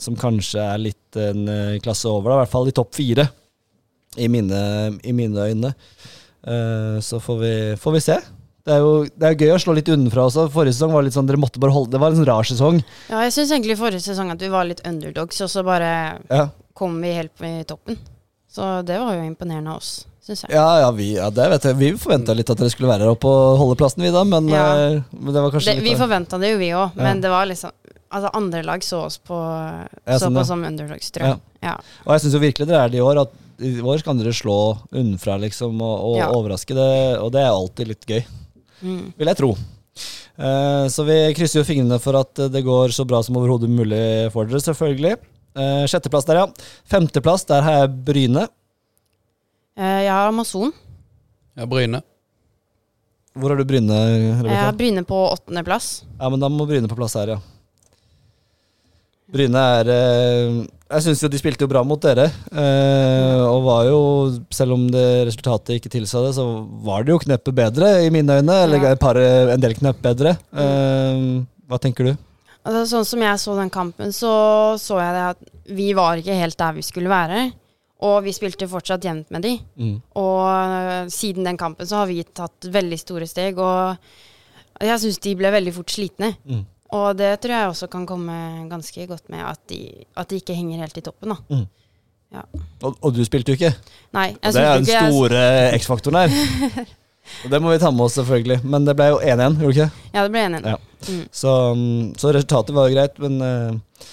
[0.00, 3.28] som kanskje er litt en eh, klasse over, da, i hvert fall i topp fire,
[4.20, 4.64] i mine,
[5.08, 5.72] i mine øyne,
[6.42, 8.16] Eh, så får vi, får vi se.
[8.64, 10.44] Det er jo det er gøy å slå litt unnafra også.
[10.54, 12.78] Forrige sesong var litt sånn, dere måtte bare holde Det var en sånn rar sesong.
[13.10, 16.48] Ja, jeg syns egentlig forrige sesong at vi var litt underdogs, og så bare Ja,
[16.78, 17.98] kom vi helt på i toppen.
[18.52, 20.52] Så det var jo imponerende av oss, syns jeg.
[20.54, 21.76] Ja, ja, vi, ja det vet jeg.
[21.80, 24.46] Vi forventa litt at dere skulle være her oppe og holde plassen, vi da, men,
[24.52, 24.66] Ja.
[24.76, 27.02] eh, men det var kanskje Det, litt vi forventa det jo, vi òg, Ja.
[27.02, 27.72] men det var liksom
[28.12, 29.32] Altså, andre lag så oss på,
[30.04, 30.44] Ja, så sånn, på ja.
[30.44, 31.38] som underdogs, tror jeg.
[31.62, 31.78] Ja.
[32.04, 33.22] Og jeg syns jo virkelig dere er det i år.
[33.22, 33.32] At
[33.64, 34.56] i år kan dere slå
[34.92, 36.28] unnafra, liksom, og, og Ja.
[36.28, 37.18] overraske det.
[37.22, 38.22] Og det er alltid litt gøy,
[38.82, 39.12] Mm.
[39.16, 39.52] vil jeg tro.
[40.32, 44.02] Eh, så vi krysser jo fingrene for at det går så bra som overhodet mulig
[44.34, 45.16] for dere, selvfølgelig.
[45.52, 46.46] Eh, sjetteplass der, ja.
[46.88, 48.46] Femteplass, der har jeg Bryne.
[49.76, 50.72] Eh, jeg har Amazon.
[51.56, 52.02] Ja, Bryne.
[53.36, 53.96] Hvor har du Bryne,
[54.44, 56.02] Jeg har Bryne på åttendeplass.
[56.18, 57.40] Ja, men da må Bryne på plass her, ja.
[59.32, 60.56] Bryne er eh,
[60.92, 62.26] Jeg syns jo de spilte jo bra mot dere.
[62.52, 64.00] eh, og var jo,
[64.52, 66.44] selv om det resultatet ikke tilsa det, så
[66.84, 68.58] var det jo kneppet bedre, i mine øyne.
[68.66, 68.94] Eller Ja.
[69.00, 70.36] par, en del knepp bedre.
[70.52, 71.24] Eh,
[71.68, 72.12] hva tenker du?
[72.62, 75.38] Altså, sånn som jeg så den kampen, så så jeg det at
[75.72, 77.52] vi var ikke helt der vi skulle være.
[78.02, 79.56] Og vi spilte fortsatt jevnt med de.
[79.78, 79.96] Mm.
[80.18, 83.96] Og siden den kampen så har vi tatt veldig store steg, og
[84.82, 86.32] jeg syns de ble veldig fort slitne.
[86.44, 86.64] Mm.
[86.92, 88.34] Og det tror jeg også kan komme
[88.68, 89.80] ganske godt med at de,
[90.18, 91.62] at de ikke henger helt i toppen, da.
[92.82, 93.72] Og, og du spilte jo ikke.
[94.16, 96.84] Nei, Og jeg det er den store Jeg, X-faktoren her.
[97.44, 98.58] Og det må vi ta med oss, selvfølgelig.
[98.66, 100.08] Men det ble jo 1-1, gjorde det ikke?
[100.10, 100.66] ja, det ble 1-1.
[100.72, 100.78] Ja.
[101.06, 101.22] Mm.
[101.32, 104.08] Så, mm, så resultatet var jo greit, men eh,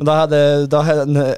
[0.00, 0.38] Men da, hadde,
[0.72, 0.78] da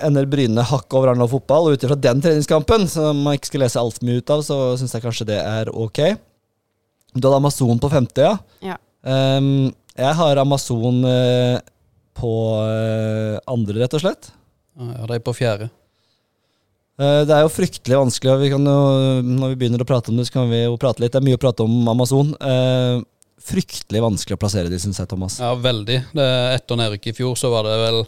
[0.07, 3.65] ender Bryne hakk over Arendal fotball, og ut ifra den treningskampen, som man ikke skal
[3.65, 5.99] lese altfor mye ut av, så syns jeg kanskje det er ok.
[7.17, 8.37] Du hadde Amazon på femte, ja.
[8.63, 8.77] Ja.
[9.03, 11.59] Ehm, jeg har Amazon eh,
[12.17, 12.33] på
[12.65, 14.31] eh, andre, rett og slett.
[14.79, 15.69] Ja, de er på fjerde.
[17.01, 18.79] Eh, Det er jo fryktelig vanskelig, og vi kan jo,
[19.27, 21.13] når vi begynner å prate om det, så kan vi jo prate litt.
[21.15, 22.35] Det er mye å prate om Amazon.
[23.43, 25.41] Fryktelig vanskelig å plassere de, syns jeg, Thomas.
[25.43, 25.97] Ja, veldig.
[26.15, 28.05] Det, etter nedrykket i fjor, så var det vel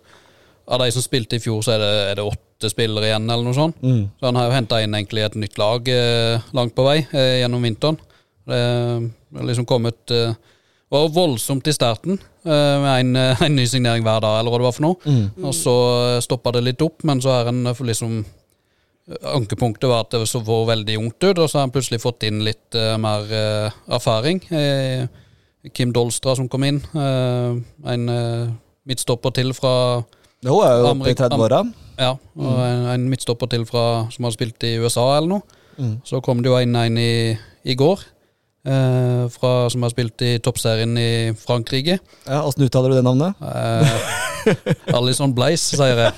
[0.65, 3.45] Av de som spilte i fjor, så er det, er det åtte spillere igjen, eller
[3.45, 3.83] noe sånt.
[3.85, 4.07] Mm.
[4.17, 7.35] Så han har jo henta inn egentlig et nytt lag eh, langt på vei eh,
[7.43, 7.99] gjennom vinteren.
[8.49, 8.61] Det
[9.37, 10.33] har liksom kommet eh,
[10.95, 14.63] var voldsomt i starten, eh, med en, eh, en ny signering hver dag, eller hva
[14.63, 14.97] det var for noe.
[15.05, 15.45] Mm.
[15.45, 15.77] Og så
[16.25, 18.25] stoppa det litt opp, men så er eh, liksom
[19.05, 22.25] Ankepunktet var at det så var veldig ungt ut, og så har han plutselig fått
[22.25, 24.39] inn litt uh, mer uh, erfaring.
[24.49, 25.05] Eh,
[25.73, 26.83] Kim Dolstra som kom inn.
[26.95, 27.57] eh,
[27.93, 28.53] en eh,
[28.85, 30.05] midtstopper til fra
[30.45, 31.61] Jo, er jo oppe i Amerik- 30-åra.
[31.99, 35.43] Ja, og en, en midtstopper til fra, som har spilt i USA eller noe.
[35.79, 35.95] Mm.
[36.05, 38.03] Så kom det jo en, en i, i går,
[38.67, 41.99] eh, fra, som har spilt i toppserien i Frankrike.
[42.27, 43.33] Ja, Åssen uttaler du det navnet?
[43.41, 43.89] Eh,
[44.97, 46.13] Alison Blaise, sier jeg.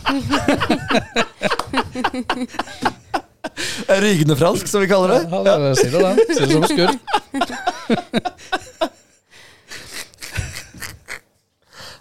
[4.03, 5.21] Rygende fransk, som vi kaller det.
[5.31, 6.11] Ja, det sier det, det.
[6.35, 6.95] Sier det som skudd.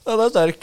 [0.05, 0.60] Ja, det er sterk.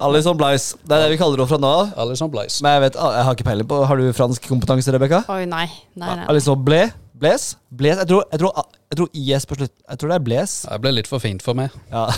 [0.00, 0.78] Alison Blice.
[0.80, 1.92] Det er det vi kaller henne fra nå av.
[2.00, 2.30] Alison.
[2.32, 5.22] Men jeg vet, jeg har ikke peiling på Har du fransk kompetanse, Rebekka?
[5.28, 5.66] Oi, nei.
[6.00, 6.26] Nei, nei.
[6.32, 6.86] Alison Ble?
[7.20, 7.50] Bles?
[7.68, 7.98] Bles?
[8.00, 8.52] Jeg tror, jeg, tror,
[8.88, 9.74] jeg tror IS på slutt.
[9.84, 10.52] Jeg tror det er Bles.
[10.64, 11.68] Det ble litt for fint for meg.
[11.92, 12.08] Ja.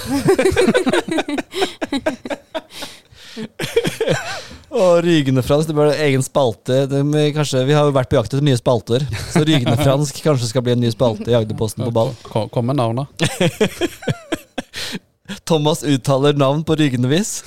[4.72, 6.84] Og rygende fransk, det blir egen spalte.
[6.88, 7.02] Det
[7.36, 10.64] kanskje, vi har jo vært på jakt etter nye spalter, så rygende fransk kanskje skal
[10.64, 12.14] bli en ny spalte i Agderposten på ball.
[12.30, 13.10] Kom, kom med navnet.
[15.48, 17.42] Thomas uttaler navn på rygende vis.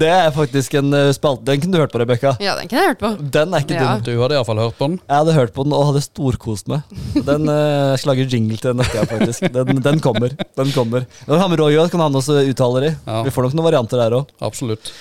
[0.00, 1.44] Det er faktisk en eh, spalte.
[1.48, 2.32] Den kunne du hørt på, Rebekka.
[2.42, 3.10] Ja, den kunne jeg hørt på.
[3.36, 3.94] Den er ikke Ja.
[3.96, 4.02] dum.
[4.06, 4.98] Du hadde iallfall hørt på den.
[5.08, 6.82] Jeg hadde hørt på den og hadde storkost meg.
[7.26, 9.46] Den uh, slager jingle til den neste faktisk.
[9.54, 10.34] Den, den kommer.
[10.58, 11.06] Den kommer.
[11.26, 12.92] Når vi har med Roy òg, kan han også uttale i.
[13.06, 13.22] Ja.
[13.26, 14.34] Vi får nok noen varianter der òg.
[14.44, 14.92] Absolutt.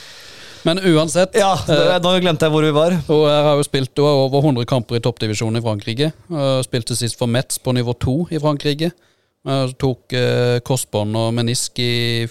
[0.67, 2.91] Men uansett, Ja, nå- nå glemte jeg hvor vi var.
[3.07, 6.09] og jeg har jo spilt har over 100 kamper i toppdivisjonen i Frankrike.
[6.67, 8.91] Spilte sist for Metz på nivå 2 i Frankrike.
[9.79, 12.27] Tok eh, korsbånd og menisk i,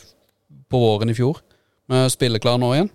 [0.69, 1.41] på våren i fjor.
[1.89, 2.91] Jeg er spilleklar nå igjen.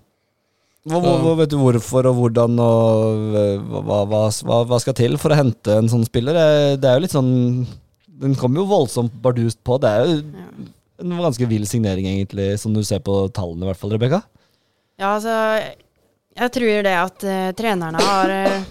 [0.84, 4.95] Hva, hva, hva, vet du hvorfor og hvordan og eh, hva, hva, hva, hva skal
[4.97, 6.36] til for å hente en sånn spiller?
[6.36, 7.32] Det, det er jo litt sånn
[8.19, 9.77] Den kommer jo voldsomt bardust på.
[9.79, 10.17] Det er jo
[11.03, 14.21] en ganske vill signering, egentlig, som du ser på tallene, i hvert fall, Rebekka.
[14.99, 15.34] Ja, altså
[16.36, 18.67] Jeg tror det at uh, trenerne har uh,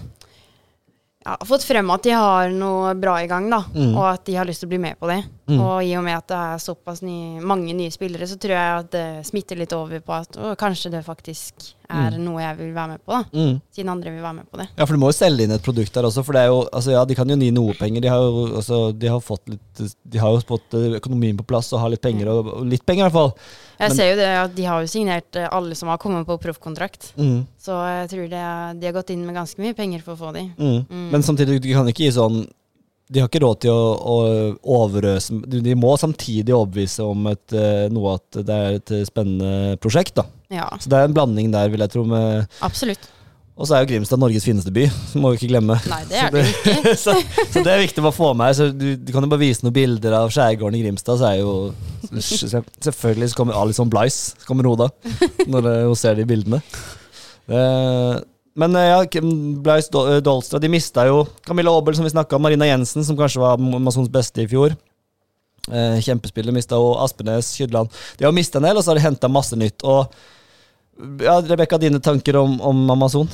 [1.25, 3.63] ja, fått frem at de har noe bra i gang, da.
[3.73, 3.91] Mm.
[3.91, 5.21] Og at de har lyst til å bli med på det.
[5.43, 5.59] Mm.
[5.59, 8.75] Og i og med at det er såpass ny, mange nye spillere, så tror jeg
[8.83, 12.69] at det smitter litt over på at å, kanskje det faktisk er noe jeg vil
[12.73, 13.19] være med på, da.
[13.35, 13.57] Mm.
[13.75, 14.67] Siden andre vil være med på det.
[14.79, 16.61] Ja, for du må jo selge inn et produkt der også, for det er jo
[16.73, 18.01] Altså, ja, de kan jo gi noe penger.
[18.01, 21.45] De har jo altså, de har fått litt De har jo fått eh, økonomien på
[21.51, 23.35] plass og har litt penger, og, og litt penger i hvert fall.
[23.77, 26.25] Jeg Men- ser jo det at de har jo signert eh, alle som har kommet
[26.25, 27.11] på proffkontrakt.
[27.19, 27.43] Mm.
[27.59, 28.47] Så jeg tror det,
[28.79, 30.47] de har gått inn med ganske mye penger for å få de.
[30.57, 30.85] Mm.
[30.87, 31.07] Mm.
[31.11, 32.45] Men samtidig, du kan ikke gi sånn
[33.13, 37.85] De har ikke råd til å, å overøse de, må samtidig overbevise om et, eh,
[37.93, 40.15] noe at det er et spennende prosjekt.
[40.17, 42.05] da Ja, Så det er en blanding der, vil jeg tro.
[42.09, 43.05] Med, absolutt.
[43.53, 45.77] og så er jo Grimstad Norges fineste by, så må vi ikke glemme.
[45.91, 46.95] Nei, det er det ikke.
[47.03, 47.13] så,
[47.53, 48.57] så det er viktig å få med.
[48.57, 51.41] Så du, du kan jo bare vise noen bilder av skjærgården i Grimstad, så er
[51.43, 51.53] jo
[52.13, 54.89] Selvfølgelig så kommer Alison Blice så kommer Roda
[55.49, 56.59] når hun ser de bildene.
[57.47, 58.17] Eh,
[58.53, 62.37] men eh, ja, Blaus Blice eh, Dolstra De mista jo Camilla Aabel, som vi snakka
[62.37, 64.75] om, Marina Jensen, som kanskje var Amazons beste i fjor.
[65.71, 66.99] Eh, kjempespiller mista hun.
[67.01, 67.89] Aspenes, Kydland.
[68.19, 69.81] De har mista en del, og så har de henta masse nytt.
[69.87, 70.13] Og
[71.23, 73.31] ja, Rebekka, dine tanker om, om Amazon?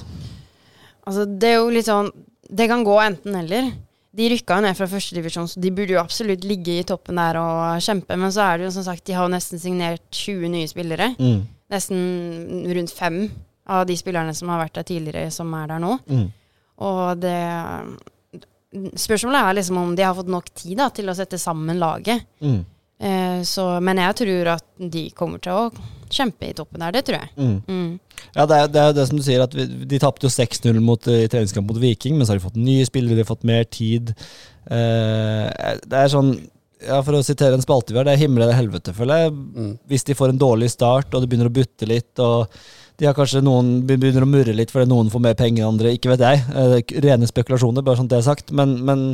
[1.04, 2.12] Altså, det er jo litt sånn
[2.50, 3.74] Det kan gå enten-eller.
[4.16, 7.38] De rykka jo ned fra førstedivisjon, så de burde jo absolutt ligge i toppen der
[7.38, 8.16] og kjempe.
[8.18, 11.12] Men så er det jo som sagt, de har jo nesten signert 20 nye spillere.
[11.20, 11.44] Mm.
[11.70, 13.20] Nesten rundt fem
[13.70, 15.98] av de spillerne som har vært der tidligere, som er der nå.
[16.10, 16.26] Mm.
[16.90, 17.38] Og det
[18.70, 22.22] Spørsmålet er liksom om de har fått nok tid da, til å sette sammen laget.
[22.46, 22.60] Mm.
[23.00, 27.02] Eh, så, men jeg tror at de kommer til å kjempe i toppen der, det
[27.08, 27.32] tror jeg.
[27.40, 27.56] Mm.
[27.66, 28.22] Mm.
[28.36, 30.32] Ja, det er, det er jo det som du sier, at vi, de tapte jo
[30.34, 33.32] 6-0 eh, i treningskamp mot Viking, men så har de fått nye spillere, de har
[33.32, 34.14] fått mer tid.
[34.70, 35.46] Eh,
[35.86, 36.34] det er sånn,
[36.84, 39.34] ja, for å sitere en spalte vi har, det er himmel eller helvete, føler jeg.
[39.34, 39.72] Mm.
[39.90, 42.52] Hvis de får en dårlig start, og det begynner å butte litt, og
[43.00, 45.94] de har kanskje noen begynner å murre litt fordi noen får mer penger enn andre,
[45.96, 46.42] ikke vet jeg.
[46.52, 48.52] Eh, k- rene spekulasjoner, bare sånn det er sagt.
[48.52, 49.06] Men, men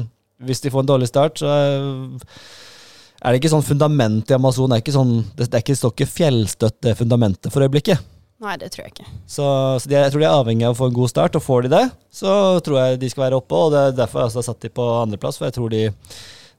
[0.43, 4.69] hvis de får en dårlig start, så er, det ikke sånn fundament i Amazon.
[4.73, 8.01] Det er ikke sånn, det, det er ikke, står ikke fjellstøtt, det fundamentet for øyeblikket.
[8.43, 9.05] Nei, det tror jeg ikke.
[9.31, 9.45] Så,
[9.79, 11.65] så de, jeg tror de er avhengig av å få en god start, og får
[11.65, 12.33] de det, så
[12.65, 13.55] tror jeg de skal være oppe.
[13.57, 15.85] Og det er derfor jeg har satt de på andreplass, for jeg tror de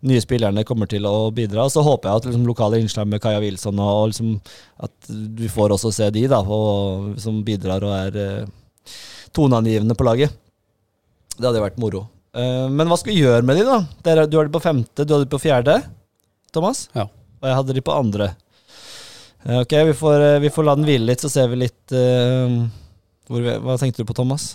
[0.05, 1.67] nye spillerne kommer til å bidra.
[1.73, 4.35] Så håper jeg at liksom, lokale innslag med Kaja Wilson og, og liksom,
[4.87, 8.97] at vi får også se de, da, og, som bidrar og er eh,
[9.37, 10.35] toneangivende på laget.
[11.37, 12.07] Det hadde vært moro.
[12.37, 13.79] Eh, men hva skal vi gjøre med de, da?
[14.07, 15.79] Dere, du har de på femte, du hadde de på fjerde,
[16.55, 16.87] Thomas?
[16.97, 17.09] Ja.
[17.41, 18.31] Og jeg hadde de på andre.
[19.47, 21.97] Eh, ok, vi får, vi får la den hvile litt, så ser vi litt
[23.27, 24.53] hvor Hva tenkte du på, Thomas?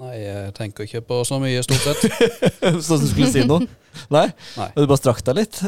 [0.00, 2.04] Nei, jeg tenker ikke på så mye, stort sett.
[2.86, 3.66] Sånn som du skulle si noe?
[4.14, 4.30] Nei?
[4.56, 4.68] Nei.
[4.72, 5.58] Du bare strakk deg litt?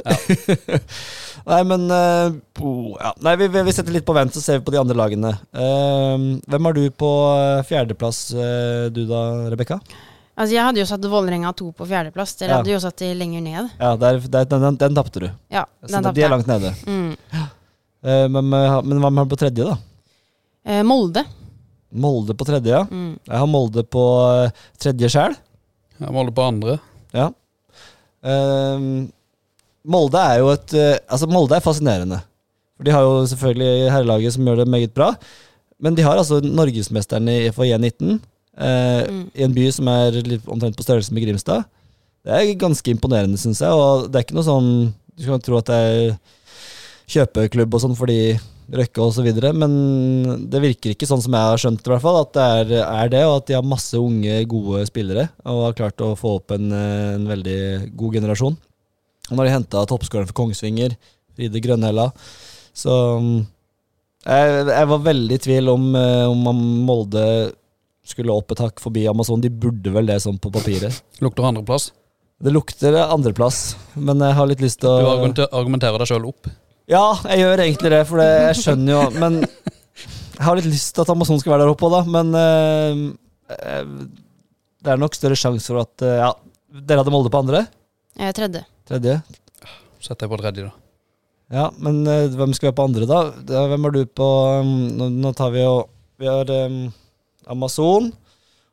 [1.50, 2.32] Nei, men uh,
[2.96, 3.10] ja.
[3.26, 5.34] Nei, vi, vi setter litt på vent, så ser vi på de andre lagene.
[5.52, 9.20] Uh, hvem har du på eh, fjerdeplass, uh, du da,
[9.52, 9.76] Rebekka?
[10.32, 12.32] Altså, jeg hadde jo satt Vålerenga 2 på fjerdeplass.
[12.40, 12.62] Dere Ja.
[12.62, 13.68] hadde jo satt de lenger ned.
[13.76, 15.28] Ja, der, der, den, den, den tapte du.
[15.52, 16.72] Ja, Så den de er langt nede.
[16.88, 17.12] Mm.
[17.36, 19.76] Eh, men, men hva med på tredje, da?
[20.64, 21.26] Eh, Molde.
[21.92, 22.82] Molde på tredje, ja.
[22.88, 23.18] Mm.
[23.28, 24.02] Jeg har Molde på
[24.44, 24.50] eh,
[24.80, 25.34] tredje sjæl.
[25.98, 26.78] Jeg har Molde på andre.
[27.12, 27.28] Ja.
[28.22, 29.10] Um,
[29.84, 32.20] Molde er jo et eh, Altså, Molde er fascinerende.
[32.78, 35.10] For De har jo selvfølgelig herrelaget som gjør det meget bra.
[35.82, 38.18] Men de har altså norgesmesteren i for J19,
[38.56, 39.22] eh, Mm.
[39.34, 41.64] i en by som er litt omtrent på størrelse med Grimstad.
[42.22, 43.70] Det er ganske imponerende, syns jeg.
[43.74, 44.68] Og det er ikke noe sånn
[45.18, 46.14] Du kan tro at det er
[47.12, 48.38] kjøpeklubb og sånn fordi
[48.72, 49.72] Røkke videre, men
[50.48, 53.08] det virker ikke sånn som jeg har skjønt, i hvert fall, at det er, er
[53.12, 56.54] det, og at de har masse unge, gode spillere, og har klart å få opp
[56.54, 57.58] en, eh, en veldig
[57.98, 58.56] god generasjon.
[59.28, 60.94] Og når de henta toppskåreren for Kongsvinger,
[61.36, 62.10] Fride Grønhella,
[62.72, 63.42] så mm,
[64.24, 67.26] jeg, jeg var veldig i tvil om, eh, om Molde
[68.06, 69.42] skulle opp et hakk forbi Amazon.
[69.42, 71.02] De burde vel det sånn på papiret.
[71.22, 71.90] Lukter andreplass.
[72.42, 76.48] Det lukter andreplass, men jeg har litt lyst til å Du argumenterer deg sjøl opp.
[76.90, 80.94] Ja, jeg gjør egentlig det, for det, jeg skjønner jo Men jeg har litt lyst
[80.96, 82.00] til at Amazon skal være der oppe òg, da.
[82.10, 83.02] Men eh,
[83.54, 83.92] eh,
[84.82, 86.32] det er nok større sjanse for at eh, Ja,
[86.82, 87.64] dere hadde Molde på andre?
[88.18, 88.64] Jeg er tredje.
[88.90, 89.18] Tredje?
[90.02, 90.72] Setter jeg på tredje, da.
[91.52, 93.20] Ja, men eh, hvem skal vi ha på andre, da?
[93.46, 94.28] Da- Hvem er du på
[94.64, 95.74] um, nå, nå tar vi jo
[96.18, 96.78] Vi har um,
[97.52, 98.08] Amazon,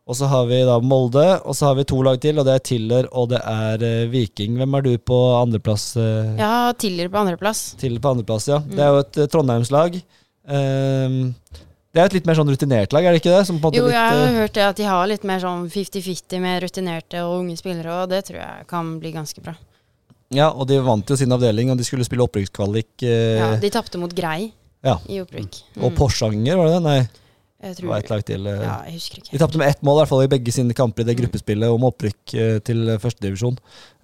[0.09, 2.55] og så har vi da Molde, og så har vi to lag til, og det
[2.57, 4.55] er Tiller og det er uh, Viking.
[4.57, 5.91] Hvem er du på andreplass?
[5.99, 7.61] Uh, Ja, Tiller på andreplass.
[7.77, 8.57] Tiller på andreplass, ja.
[8.65, 9.99] Det er jo et uh, Trondheimslag.
[10.49, 11.19] Um,
[11.93, 13.43] det er et litt mer sånn rutinert lag, er det ikke det?
[13.77, 17.23] Jo, litt, jeg har hørt det at de har litt mer sånn 50-50 med rutinerte
[17.25, 19.55] og unge spillere, og det tror jeg kan bli ganske bra.
[20.33, 22.91] ja, og de vant jo sin avdeling, og de skulle spille opprykkskvalik.
[23.05, 24.51] Ja, de tapte mot Grei
[24.85, 24.97] Ja.
[25.09, 25.57] i opprykk.
[25.81, 26.83] Og Porsanger, var det det?
[26.85, 26.99] Nei,
[27.59, 28.45] Jeg det var ett lag til.
[28.47, 28.61] eh.
[28.63, 29.39] Ja, jeg husker De ikke.
[29.41, 31.83] tapte med ett mål i hvert fall i begge sine kamper i det gruppespillet om
[31.89, 33.57] opprykk eh, til førstedivisjon.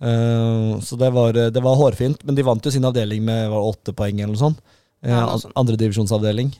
[0.03, 3.95] Uh, så det var, det var hårfint, men de vant jo sin avdeling med åtte
[3.95, 4.59] poeng eller noe sånt.
[5.05, 5.55] Uh, Ja, noe sånt.
[5.55, 6.51] Andredivisjonsavdeling.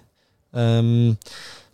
[0.55, 1.17] Um,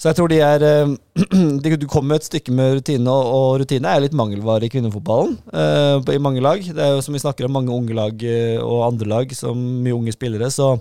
[0.01, 0.93] så jeg tror de er eh,
[1.61, 5.35] de, Du kommer et stykke med rutine, og, og rutine er litt mangelvare i kvinnefotballen
[5.53, 6.63] Uh, i mange lag.
[6.65, 9.53] Det er jo som vi snakker om mange unge lag eh, og andre lag, som
[9.85, 10.79] mye unge spillere, så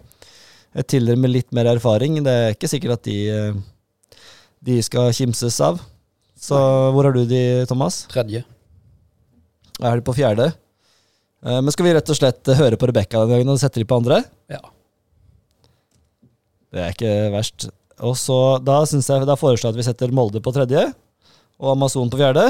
[0.72, 3.60] et Tiller med litt mer erfaring, det er ikke sikkert at de, eh,
[4.64, 5.80] de skal kimses av.
[6.40, 6.56] Så
[6.94, 8.02] hvor har du de, Thomas?
[8.12, 8.42] Tredje.
[9.80, 10.50] Er de på fjerde?
[11.44, 13.80] Eh, Men skal vi rett og slett eh, høre på Rebekka denne gangen og sette
[13.80, 14.22] de på andre?
[14.52, 14.60] Ja.
[16.70, 17.68] Det er ikke verst.
[18.00, 20.86] Og så Da, jeg, da foreslår jeg at vi setter Molde på tredje
[21.60, 22.46] og Amazon på fjerde.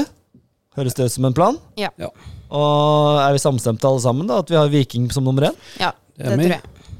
[0.77, 1.57] Høres det ut som en plan?
[1.79, 1.89] Ja.
[1.99, 2.07] Ja.
[2.51, 4.37] Og er vi samstemte alle sammen, da?
[4.39, 5.57] At vi har Viking som nummer én?
[5.81, 6.95] Ja, Det er det tror jeg.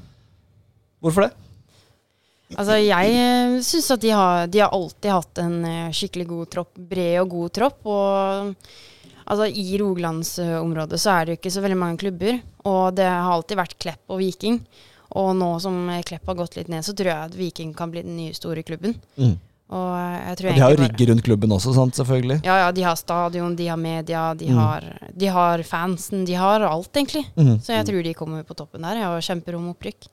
[1.01, 1.31] Hvorfor det?
[2.57, 6.53] Altså, jeg uh, syns at de har, de har alltid hatt en eh, skikkelig god
[6.55, 6.71] tropp.
[6.91, 7.79] Bred og god tropp.
[7.87, 8.55] Og
[9.25, 12.41] altså, i Rogalandsområdet så er det jo ikke så veldig mange klubber.
[12.67, 14.59] Og det har alltid vært Klepp og Viking.
[15.19, 17.93] Og nå som eh, Klepp har gått litt ned, så tror jeg at Viking kan
[17.93, 18.97] bli den nye store klubben.
[19.19, 19.37] Mm.
[19.71, 19.91] Og
[20.27, 21.95] jeg tror Og de har jo rigger rundt klubben også, sant?
[21.95, 22.41] selvfølgelig.
[22.43, 24.57] Ja, ja, de har stadion, de har media, de, Mm.
[24.57, 24.83] har,
[25.15, 27.25] de har fansen, de har alt, egentlig.
[27.37, 27.53] Mm.
[27.63, 30.09] Så jeg tror de kommer på toppen der og kjemper om opprykk.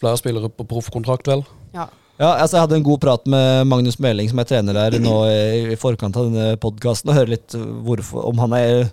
[0.00, 1.44] Flere spillere på proffkontrakt, vel.
[1.74, 1.86] Ja.
[2.18, 5.14] Ja, altså Jeg hadde en god prat med Magnus Meling, som er trener der nå
[5.26, 7.50] i, i forkant av denne podkasten, og høre litt
[7.84, 8.90] hvorfor, om han er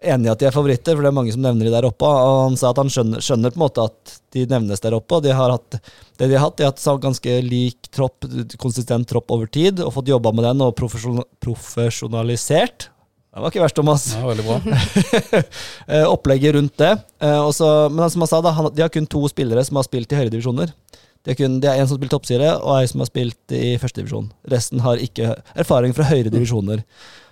[0.00, 2.08] enig i at de er favoritter, for det er mange som nevner de der oppe.
[2.08, 5.18] Og han sa at han skjønner, skjønner på en måte at de nevnes der oppe,
[5.18, 5.80] og de har hatt
[6.20, 6.58] det de har hatt.
[6.58, 8.26] De har hatt ganske lik tropp,
[8.60, 12.90] konsistent tropp over tid, og fått jobba med den og profesjon, profesjonalisert.
[13.30, 14.08] Det var ikke verst, Thomas.
[14.16, 14.58] Ja, veldig bra.
[15.90, 16.90] Eh, opplegget rundt det.
[17.22, 20.12] Også, men som han sa, da, han, de har kun to spillere som har spilt
[20.12, 20.72] i høyere divisjoner.
[21.20, 23.54] Det er, kun, det er en som har spilt toppserie, og en som har spilt
[23.54, 24.30] i førstedivisjon.
[24.50, 26.84] Resten har ikke erfaring fra høyere divisjoner.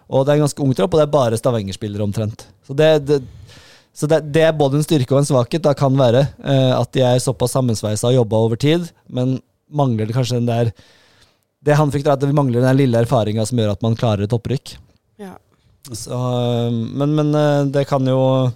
[0.09, 2.47] Og det er en ganske ung tropp, og det er bare Stavanger-spillere omtrent.
[2.65, 3.19] Så det, det,
[3.93, 5.65] så det, det er både en styrke og en svakhet.
[5.65, 9.37] Da kan være eh, at de er såpass sammensveisa og jobba over tid, men
[9.69, 10.73] mangler det kanskje den der
[11.61, 14.25] Det han frykter, er at det mangler den lille erfaringa som gjør at man klarer
[14.25, 14.77] et opprykk.
[15.19, 15.35] Ja.
[15.91, 18.51] Så, øh, men, men øh, det kan jo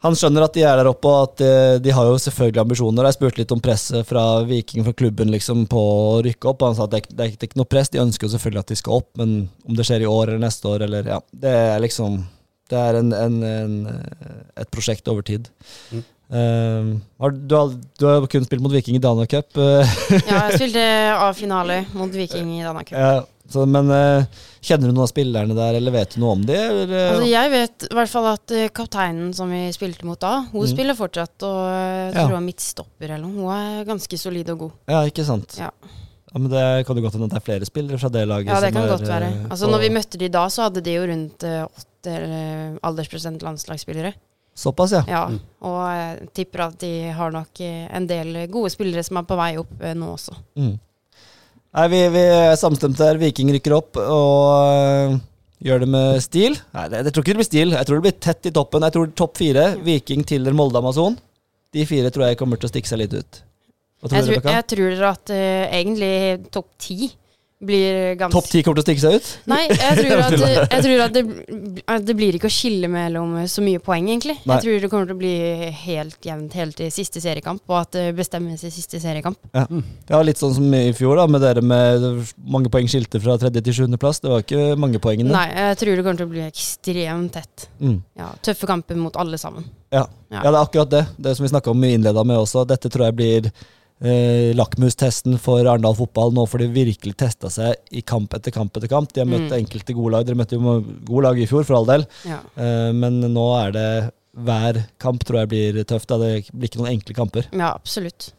[0.00, 1.48] Han skjønner at de er der oppe, og at de,
[1.84, 3.04] de har jo selvfølgelig ambisjoner.
[3.10, 6.62] Jeg spurte litt om presset fra Viking, fra klubben, liksom, på å rykke opp.
[6.64, 8.72] Han sa at det, er- det, er, ikke noe press, de ønsker jo selvfølgelig at
[8.72, 9.34] de skal opp, men
[9.68, 12.16] om det skjer i år eller neste år, eller ja Det er liksom
[12.70, 13.76] Det er en, en, en,
[14.62, 15.50] et prosjekt over tid.
[15.92, 16.02] Mm.
[16.30, 19.50] Um, har, du, har, du har kun spilt mot Viking i Dana Cup.
[19.58, 19.82] øh,
[20.30, 20.84] Ja, jeg spilte
[21.26, 22.94] A-finale mot Viking i Dana Cup.
[22.96, 23.16] ja,
[23.50, 24.24] så, men øh,
[24.62, 26.54] kjenner du noen av spillerne der, eller vet du noe om de?
[26.54, 30.36] Eller, Altså, jeg vet i hvert fall at eh, kapteinen som vi spilte mot da,
[30.52, 30.70] hun Mm.
[30.70, 31.34] spiller fortsatt.
[31.42, 32.20] Og jeg Ja.
[32.20, 33.34] tror hun er midtstopper eller noe.
[33.40, 34.72] Hun er ganske solid og god.
[34.88, 35.56] Ja, ikke sant?
[35.58, 35.70] Ja.
[36.32, 38.46] Ja, men Det kan jo godt hende at det er flere spillere fra det laget.
[38.46, 39.30] Ja, det kan er, godt være.
[39.34, 42.76] eh, Altså, når vi møtte de da, så hadde de jo rundt eh, åtte eh,
[42.86, 44.12] aldersprosent landslagsspillere.
[44.54, 45.02] Såpass, ja.
[45.08, 45.40] Ja, Mm.
[45.62, 49.36] og jeg tipper at de har nok eh, en del gode spillere som er på
[49.36, 50.34] vei opp eh, nå også.
[50.56, 50.78] Mm.
[51.70, 53.18] Nei, vi, vi er samstemte der.
[53.20, 54.46] Viking rykker opp og
[55.14, 55.18] uh,
[55.62, 56.56] gjør det med stil.
[56.74, 57.76] Nei, det, jeg tror ikke det blir stil.
[57.76, 58.86] Jeg tror det blir tett i toppen.
[58.88, 59.66] Jeg tror topp fire.
[59.86, 61.18] Viking, Tiller, Molde, Amazon.
[61.70, 63.40] De fire tror jeg kommer til å stikke seg litt ut.
[64.00, 66.14] Tror Jeg tror, jeg tror at uh, egentlig
[66.50, 67.12] topp ti
[67.60, 69.30] blir ganske Topp ti kommer til å stikke seg ut?
[69.50, 73.34] Nei, jeg tror at, jeg tror at, det, at det blir ikke å skille mellom
[73.50, 74.38] så mye poeng, egentlig.
[74.42, 74.56] Nei.
[74.56, 75.34] Jeg tror det kommer til å bli
[75.82, 79.38] helt jevnt helt til siste seriekamp, og at det bestemmes i siste seriekamp.
[79.52, 79.66] Ja.
[80.08, 80.22] ja.
[80.24, 82.06] litt sånn som i fjor, da, med dere med
[82.40, 84.22] mange poeng skilte fra tredje til sjuende plass.
[84.24, 85.34] Det var ikke mange poengene.
[85.34, 87.68] Nei, jeg tror det kommer til å bli ekstremt tett.
[87.82, 87.98] Mm.
[88.20, 89.68] Ja, tøffe kamper mot alle sammen.
[89.90, 90.06] Ja.
[90.30, 90.44] Ja.
[90.44, 91.04] ja, det er akkurat det.
[91.18, 92.64] Det som vi snakka om i innleda med også.
[92.68, 93.52] Dette tror jeg blir
[94.00, 96.32] eh, lakmustesten for Arendal fotball.
[96.36, 99.12] Nå får de virkelig testa seg i kamp etter kamp etter kamp.
[99.12, 99.58] De har møtt Mm.
[99.64, 100.24] enkelte gode lag.
[100.26, 100.60] Dere møtte jo
[101.04, 102.06] gode lag i fjor, for all del.
[102.28, 102.38] Ja.
[102.56, 106.06] Eh, men nå er det hver kamp tror jeg blir tøft.
[106.08, 106.16] Da.
[106.18, 107.44] Det blir ikke noen enkle kamper.
[107.52, 108.32] Ja, absolutt.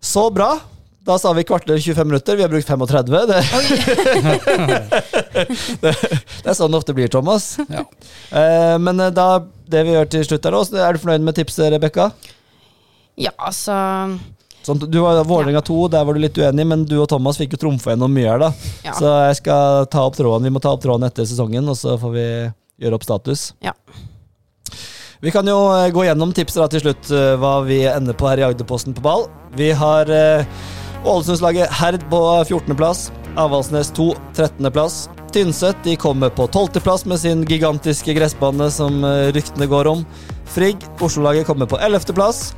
[0.00, 0.58] Så bra!
[1.04, 2.32] Da sa vi kvarter 25 minutter.
[2.36, 3.26] Vi har brukt 35.
[3.28, 3.44] Det,
[5.82, 7.50] det, det er sånn det ofte blir, Thomas.
[7.68, 7.84] Ja.
[8.32, 9.26] Eh, men eh, da,
[9.68, 12.08] det vi gjør til slutt her nå, er du fornøyd med tipset, Rebekka?
[13.20, 13.74] Ja, altså
[14.64, 17.52] Sånn, du var Vålerenga 2, der var du litt uenig, men du og Thomas fikk
[17.52, 18.70] jo trumfa gjennom mye her, da.
[18.86, 18.94] Ja.
[18.96, 20.46] Så jeg skal ta opp tråden.
[20.48, 22.24] Vi må ta opp tråden etter sesongen, og så får vi
[22.80, 23.50] gjøre opp status.
[23.64, 23.74] Ja.
[25.24, 28.28] Vi kan jo eh, gå gjennom tipset da til slutt, eh, hva vi ender på
[28.28, 29.28] her i Agderposten på ball.
[29.56, 30.48] Vi har eh,
[31.04, 33.06] Ålesundslaget Herd på 14.-plass.
[33.40, 34.98] Avaldsnes 2 13.-plass.
[35.34, 39.00] Tynset de kommer på 12.-plass med sin gigantiske gressbane som
[39.34, 40.04] ryktene går om.
[40.54, 42.52] Frigg, Oslo-laget, kommer på 11.-plass.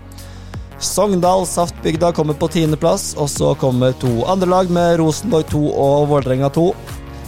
[0.79, 6.09] Sogndal Saftbygda kommer på 10.-plass, og så kommer to andre lag med Rosenborg 2 og
[6.11, 6.67] Vålerenga 2.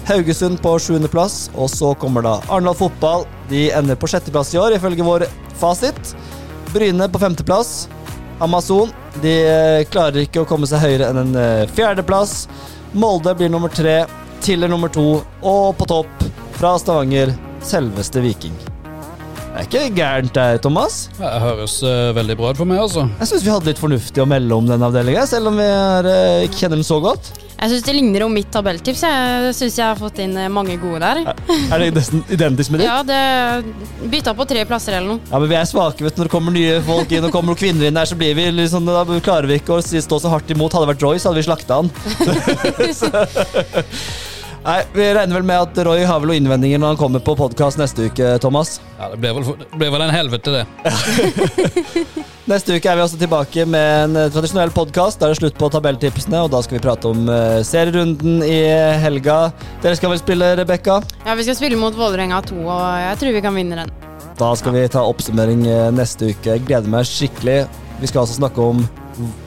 [0.09, 3.25] Haugesund på 7.-plass, og så kommer da Arendal Fotball.
[3.49, 5.27] De ender på 6.-plass i år, ifølge vår
[5.61, 6.15] fasit.
[6.75, 7.89] Bryne på 5.-plass.
[8.45, 8.93] Amazon
[9.23, 12.45] de eh, klarer ikke å komme seg høyere enn en eh, fjerdeplass.
[12.93, 14.03] Molde blir nummer tre,
[14.45, 16.27] Tiller nummer to, og på topp,
[16.61, 17.35] fra Stavanger,
[17.65, 18.55] selveste Viking.
[19.59, 20.97] Det er ikke gærent det, Thomas.
[21.19, 23.09] Det høres uh, veldig bra ut for meg, altså.
[23.19, 26.07] Jeg syns vi hadde litt fornuftig å melde om den avdelinga, selv om vi er,
[26.07, 27.33] uh, ikke kjenner den så godt.
[27.59, 29.03] Jeg syns det ligner om mitt tabelltips.
[29.03, 31.35] Jeg syns jeg har fått inn eh, mange gode der.
[31.75, 32.87] Er det nesten identisk med ditt?
[32.93, 33.19] Ja, det
[34.15, 35.27] bytta på tre plasser eller noe.
[35.27, 37.51] Ja, men Vi er svake vet du, når det kommer nye folk inn og kommer
[37.51, 38.07] noen kvinner inn her.
[38.07, 40.71] så blir vi liksom, Da klarer vi ikke å stå så hardt imot.
[40.71, 41.91] Hadde det vært så hadde vi slakta han.
[44.65, 47.35] Nei, Vi regner vel med at Roy har vel noen innvendinger når han kommer på
[47.39, 48.79] podkast neste uke, Thomas.
[48.99, 50.65] Ja, Det ble vel, det ble vel en helvete, det.
[52.49, 55.21] Neste uke er vi også tilbake med en eh, tradisjonell podkast.
[55.21, 58.57] Da er det slutt på tabelltipsene, og da skal vi prate om eh, serierunden i
[59.03, 59.51] helga.
[59.85, 60.97] Dere skal vel spille, Rebekka?
[61.27, 63.93] Ja, Vi skal spille mot Vålerenga 2, og jeg tror vi kan vinne den.
[64.41, 66.55] Da skal vi ta oppsummering eh, neste uke.
[66.57, 67.59] Jeg gleder meg skikkelig.
[68.01, 68.81] Vi skal altså snakke om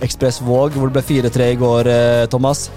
[0.06, 1.90] Ekspress Våg, hvor det ble 4-3 i går,
[2.30, 2.68] Thomas.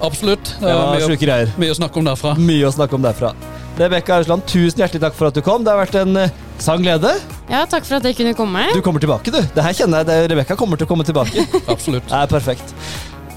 [0.00, 0.44] Absolutt.
[0.60, 1.52] Det Det var var mye, greier.
[1.60, 2.34] mye å snakke om derfra.
[2.38, 3.32] Mye å snakke om derfra.
[3.80, 5.62] Rebekka Arsland, tusen hjertelig takk for at du kom.
[5.64, 7.14] Det har vært en eh, sann glede.
[7.48, 8.66] Ja, Takk for at jeg kunne komme.
[8.74, 9.40] Du kommer tilbake, du.
[9.54, 10.06] Det her kjenner jeg.
[10.06, 11.46] det- Rebekka kommer til å komme tilbake.
[11.74, 12.06] Absolutt.
[12.08, 12.74] Det er perfekt.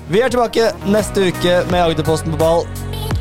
[0.09, 2.66] Vi er tilbake neste uke med Agderposten på ball.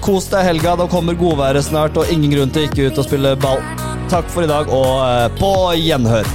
[0.03, 0.75] Kos deg helga.
[0.77, 3.63] Da kommer godværet snart, og ingen grunn til ikke ut og spille ball.
[4.11, 6.27] Takk for i dag, og eh, på gjenhør.